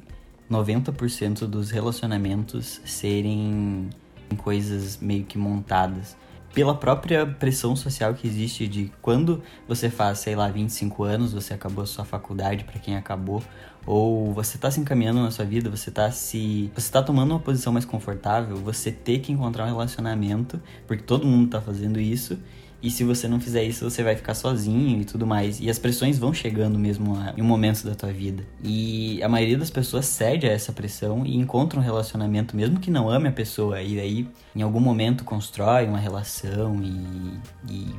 90% 0.51 1.47
dos 1.47 1.71
relacionamentos 1.71 2.81
serem 2.85 3.89
coisas 4.37 4.99
meio 4.99 5.25
que 5.25 5.39
montadas. 5.39 6.17
Pela 6.55 6.75
própria 6.75 7.27
pressão 7.27 7.75
social 7.75 8.12
que 8.12 8.27
existe 8.27 8.69
de 8.69 8.93
quando 9.01 9.43
você 9.67 9.89
faz, 9.89 10.19
sei 10.19 10.37
lá, 10.37 10.49
25 10.49 11.03
anos, 11.03 11.33
você 11.33 11.55
acabou 11.55 11.83
a 11.83 11.87
sua 11.87 12.05
faculdade 12.05 12.65
para 12.65 12.79
quem 12.79 12.95
acabou, 12.95 13.43
ou 13.87 14.35
você 14.35 14.59
tá 14.59 14.71
se 14.71 14.79
encaminhando 14.79 15.23
na 15.23 15.31
sua 15.31 15.47
vida, 15.47 15.71
você 15.71 15.91
tá 15.91 16.11
se 16.11 16.71
você 16.75 16.93
tá 16.93 17.03
tomando 17.03 17.31
uma 17.31 17.41
posição 17.41 17.73
mais 17.73 17.87
confortável, 17.87 18.57
você 18.57 18.93
ter 18.93 19.21
que 19.21 19.33
encontrar 19.33 19.65
um 19.65 19.69
relacionamento, 19.69 20.61
porque 20.87 21.03
todo 21.03 21.27
mundo 21.27 21.49
tá 21.49 21.61
fazendo 21.61 21.99
isso 21.99 22.39
e 22.83 22.91
se 22.91 23.05
você 23.05 23.29
não 23.29 23.39
fizer 23.39 23.62
isso, 23.62 23.89
você 23.89 24.03
vai 24.03 24.17
ficar 24.17 24.35
sozinho 24.35 25.01
e 25.01 25.05
tudo 25.05 25.25
mais. 25.25 25.61
E 25.61 25.71
as 25.71 25.79
pressões 25.79 26.19
vão 26.19 26.35
chegando 26.35 26.79
mesmo 26.79 27.17
em 27.37 27.41
um 27.41 27.45
momento 27.45 27.85
da 27.85 27.95
tua 27.95 28.12
vida. 28.12 28.43
E 28.62 29.23
a 29.23 29.29
maioria 29.29 29.57
das 29.57 29.71
pessoas 29.71 30.07
cede 30.07 30.49
a 30.49 30.51
essa 30.51 30.73
pressão 30.73 31.25
e 31.25 31.37
encontra 31.37 31.79
um 31.79 31.83
relacionamento, 31.83 32.57
mesmo 32.57 32.81
que 32.81 32.91
não 32.91 33.09
ame 33.09 33.29
a 33.29 33.33
pessoa. 33.33 33.81
E 33.81 34.01
aí, 34.01 34.29
em 34.55 34.62
algum 34.62 34.81
momento, 34.81 35.23
constrói 35.23 35.87
uma 35.87 35.99
relação 35.99 36.83
e, 36.83 37.39
e 37.71 37.95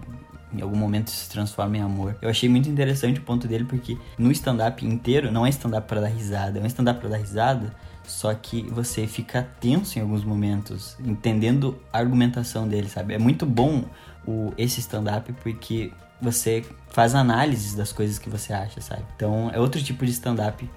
em 0.53 0.61
algum 0.61 0.77
momento 0.77 1.09
se 1.09 1.29
transforma 1.29 1.77
em 1.77 1.81
amor. 1.81 2.17
Eu 2.21 2.29
achei 2.29 2.47
muito 2.47 2.69
interessante 2.69 3.19
o 3.19 3.23
ponto 3.23 3.47
dele 3.47 3.63
porque 3.63 3.97
no 4.17 4.31
stand-up 4.31 4.85
inteiro 4.85 5.31
não 5.31 5.45
é 5.45 5.49
stand-up 5.49 5.87
para 5.87 6.01
dar 6.01 6.07
risada, 6.07 6.59
é 6.59 6.61
um 6.61 6.67
stand-up 6.67 6.99
para 6.99 7.09
dar 7.09 7.17
risada, 7.17 7.73
só 8.05 8.33
que 8.33 8.63
você 8.63 9.07
fica 9.07 9.47
tenso 9.59 9.97
em 9.97 10.01
alguns 10.01 10.23
momentos, 10.23 10.97
entendendo 10.99 11.79
a 11.91 11.99
argumentação 11.99 12.67
dele, 12.67 12.89
sabe? 12.89 13.13
É 13.13 13.17
muito 13.17 13.45
bom 13.45 13.85
o, 14.27 14.53
esse 14.57 14.79
stand-up 14.79 15.31
porque 15.41 15.91
você 16.21 16.63
faz 16.89 17.15
análises 17.15 17.73
das 17.73 17.91
coisas 17.91 18.17
que 18.17 18.29
você 18.29 18.53
acha, 18.53 18.81
sabe? 18.81 19.03
Então 19.15 19.49
é 19.53 19.59
outro 19.59 19.81
tipo 19.81 20.05
de 20.05 20.11
stand-up 20.11 20.69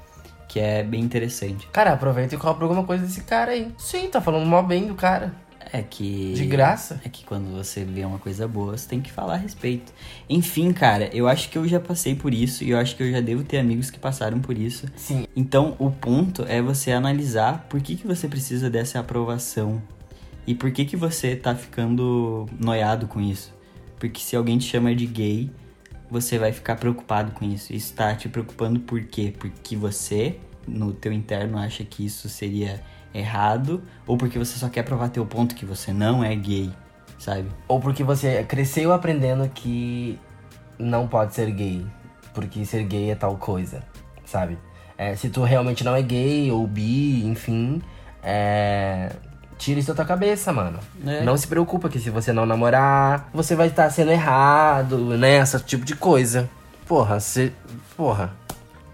que 0.48 0.60
é 0.60 0.82
bem 0.82 1.00
interessante. 1.02 1.66
Cara, 1.68 1.92
aproveita 1.92 2.34
e 2.34 2.38
compra 2.38 2.64
alguma 2.64 2.84
coisa 2.84 3.04
desse 3.04 3.22
cara 3.22 3.52
aí. 3.52 3.74
Sim, 3.78 4.08
tá 4.08 4.20
falando 4.20 4.46
mó 4.46 4.62
bem 4.62 4.86
do 4.86 4.94
cara. 4.94 5.34
É 5.72 5.82
que. 5.82 6.32
De 6.34 6.46
graça? 6.46 7.00
É 7.04 7.08
que 7.08 7.24
quando 7.24 7.50
você 7.52 7.84
vê 7.84 8.04
uma 8.04 8.18
coisa 8.18 8.46
boa, 8.46 8.76
você 8.76 8.88
tem 8.88 9.00
que 9.00 9.10
falar 9.10 9.34
a 9.34 9.38
respeito. 9.38 9.92
Enfim, 10.28 10.72
cara, 10.72 11.10
eu 11.12 11.28
acho 11.28 11.48
que 11.48 11.58
eu 11.58 11.66
já 11.66 11.80
passei 11.80 12.14
por 12.14 12.32
isso 12.32 12.62
e 12.62 12.70
eu 12.70 12.78
acho 12.78 12.96
que 12.96 13.02
eu 13.02 13.10
já 13.10 13.20
devo 13.20 13.42
ter 13.42 13.58
amigos 13.58 13.90
que 13.90 13.98
passaram 13.98 14.40
por 14.40 14.56
isso. 14.56 14.86
Sim. 14.96 15.26
Então, 15.34 15.74
o 15.78 15.90
ponto 15.90 16.44
é 16.48 16.62
você 16.62 16.92
analisar 16.92 17.66
por 17.68 17.80
que, 17.80 17.96
que 17.96 18.06
você 18.06 18.28
precisa 18.28 18.70
dessa 18.70 19.00
aprovação 19.00 19.82
e 20.46 20.54
por 20.54 20.70
que, 20.70 20.84
que 20.84 20.96
você 20.96 21.34
tá 21.34 21.54
ficando 21.54 22.46
noiado 22.58 23.08
com 23.08 23.20
isso? 23.20 23.52
Porque 23.98 24.20
se 24.20 24.36
alguém 24.36 24.58
te 24.58 24.68
chama 24.68 24.94
de 24.94 25.06
gay, 25.06 25.50
você 26.08 26.38
vai 26.38 26.52
ficar 26.52 26.76
preocupado 26.76 27.32
com 27.32 27.44
isso. 27.44 27.72
Isso 27.72 27.92
tá 27.94 28.14
te 28.14 28.28
preocupando 28.28 28.78
por 28.78 29.02
quê? 29.02 29.34
Porque 29.36 29.74
você, 29.76 30.38
no 30.66 30.92
teu 30.92 31.12
interno, 31.12 31.58
acha 31.58 31.84
que 31.84 32.06
isso 32.06 32.28
seria 32.28 32.80
errado, 33.18 33.82
ou 34.06 34.16
porque 34.16 34.38
você 34.38 34.58
só 34.58 34.68
quer 34.68 34.82
provar 34.82 35.08
teu 35.08 35.24
ponto 35.24 35.54
que 35.54 35.64
você 35.64 35.92
não 35.92 36.22
é 36.22 36.34
gay, 36.34 36.72
sabe? 37.18 37.48
Ou 37.68 37.80
porque 37.80 38.04
você 38.04 38.44
cresceu 38.44 38.92
aprendendo 38.92 39.48
que 39.48 40.18
não 40.78 41.06
pode 41.08 41.34
ser 41.34 41.50
gay, 41.50 41.86
porque 42.34 42.64
ser 42.64 42.82
gay 42.84 43.10
é 43.10 43.14
tal 43.14 43.36
coisa, 43.36 43.82
sabe? 44.24 44.58
É, 44.98 45.14
se 45.14 45.28
tu 45.28 45.42
realmente 45.42 45.84
não 45.84 45.94
é 45.94 46.02
gay 46.02 46.50
ou 46.50 46.66
bi, 46.66 47.24
enfim, 47.26 47.82
é, 48.22 49.10
Tira 49.58 49.80
isso 49.80 49.88
da 49.88 49.94
tua 49.94 50.04
cabeça, 50.04 50.52
mano. 50.52 50.78
É. 51.06 51.22
Não 51.22 51.36
se 51.36 51.46
preocupa 51.46 51.88
que 51.88 51.98
se 51.98 52.10
você 52.10 52.32
não 52.32 52.44
namorar, 52.44 53.28
você 53.32 53.54
vai 53.54 53.68
estar 53.68 53.88
sendo 53.90 54.10
errado, 54.10 54.98
né? 55.16 55.38
Esse 55.38 55.58
tipo 55.60 55.84
de 55.84 55.96
coisa. 55.96 56.48
Porra, 56.86 57.18
você. 57.18 57.52
Porra. 57.96 58.30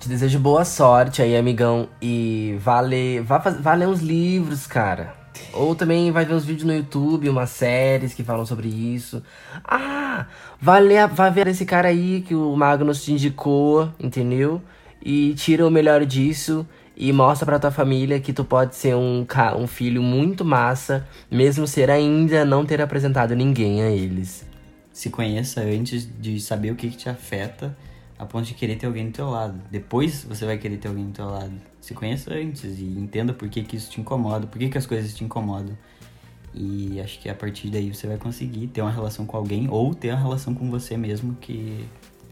Te 0.03 0.09
desejo 0.09 0.41
boa 0.41 0.65
sorte 0.65 1.23
aí, 1.23 1.37
amigão. 1.37 1.89
E 2.03 2.57
vale, 2.59 3.21
vá, 3.21 3.39
vá 3.39 3.73
ler 3.73 3.87
uns 3.87 4.01
livros, 4.01 4.67
cara. 4.67 5.15
Ou 5.53 5.77
também 5.77 6.11
vai 6.11 6.25
ver 6.25 6.35
uns 6.35 6.45
vídeos 6.45 6.65
no 6.65 6.75
YouTube, 6.75 7.29
umas 7.29 7.51
séries 7.51 8.13
que 8.13 8.25
falam 8.25 8.45
sobre 8.45 8.67
isso. 8.67 9.23
Ah, 9.65 10.27
vai, 10.61 10.81
ler, 10.81 11.07
vai 11.07 11.31
ver 11.31 11.47
esse 11.47 11.65
cara 11.65 11.87
aí 11.87 12.21
que 12.27 12.35
o 12.35 12.57
Magnus 12.57 13.05
te 13.05 13.13
indicou, 13.13 13.93
entendeu? 14.01 14.61
E 15.01 15.35
tira 15.35 15.65
o 15.65 15.71
melhor 15.71 16.05
disso 16.05 16.67
e 16.97 17.13
mostra 17.13 17.47
pra 17.47 17.61
tua 17.61 17.71
família 17.71 18.19
que 18.19 18.33
tu 18.33 18.45
pode 18.45 18.75
ser 18.75 18.97
um, 18.97 19.25
um 19.57 19.67
filho 19.69 20.03
muito 20.03 20.45
massa, 20.45 21.07
mesmo 21.31 21.65
ser 21.65 21.89
ainda 21.89 22.45
não 22.45 22.67
ter 22.67 22.81
apresentado 22.81 23.37
ninguém 23.37 23.85
a 23.85 23.89
eles. 23.89 24.45
Se 24.93 25.11
conheça 25.11 25.61
antes 25.61 26.09
de 26.21 26.41
saber 26.41 26.73
o 26.73 26.75
que, 26.75 26.91
que 26.91 26.97
te 26.97 27.09
afeta, 27.09 27.77
a 28.23 28.27
ponto 28.27 28.47
de 28.47 28.55
querer 28.55 28.77
ter 28.77 28.87
alguém 28.87 29.07
do 29.07 29.13
teu 29.13 29.29
lado. 29.29 29.61
Depois 29.71 30.25
você 30.25 30.47
vai 30.47 30.57
querer 30.57 30.77
ter 30.77 30.89
alguém 30.89 31.07
do 31.07 31.13
teu 31.13 31.27
lado. 31.27 31.53
Se 31.81 31.93
conheça 31.93 32.33
antes 32.33 32.79
e 32.79 32.85
entenda 32.85 33.33
por 33.33 33.49
que, 33.49 33.63
que 33.63 33.77
isso 33.77 33.91
te 33.91 34.01
incomoda, 34.01 34.47
por 34.47 34.59
que, 34.59 34.69
que 34.69 34.79
as 34.79 34.87
coisas 34.87 35.13
te 35.13 35.25
incomodam. 35.25 35.77
E 36.55 37.01
acho 37.01 37.19
que 37.19 37.29
a 37.29 37.35
partir 37.35 37.69
daí 37.69 37.93
você 37.93 38.07
vai 38.07 38.19
conseguir 38.19 38.69
ter 38.69 38.81
uma 38.81 38.93
relação 38.93 39.27
com 39.27 39.37
alguém 39.37 39.69
ou 39.69 39.93
ter 39.95 40.11
uma 40.11 40.21
relação 40.21 40.55
com 40.55 40.71
você 40.71 40.97
mesmo, 40.97 41.35
que 41.41 41.85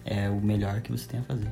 é 0.04 0.28
o 0.30 0.40
melhor 0.40 0.80
que 0.80 0.92
você 0.92 1.08
tem 1.08 1.20
a 1.20 1.22
fazer. 1.24 1.48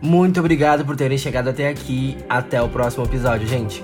Muito 0.00 0.38
obrigado 0.38 0.84
por 0.84 0.94
terem 0.94 1.18
chegado 1.18 1.48
até 1.48 1.68
aqui. 1.68 2.16
Até 2.28 2.62
o 2.62 2.68
próximo 2.68 3.04
episódio, 3.04 3.48
gente. 3.48 3.82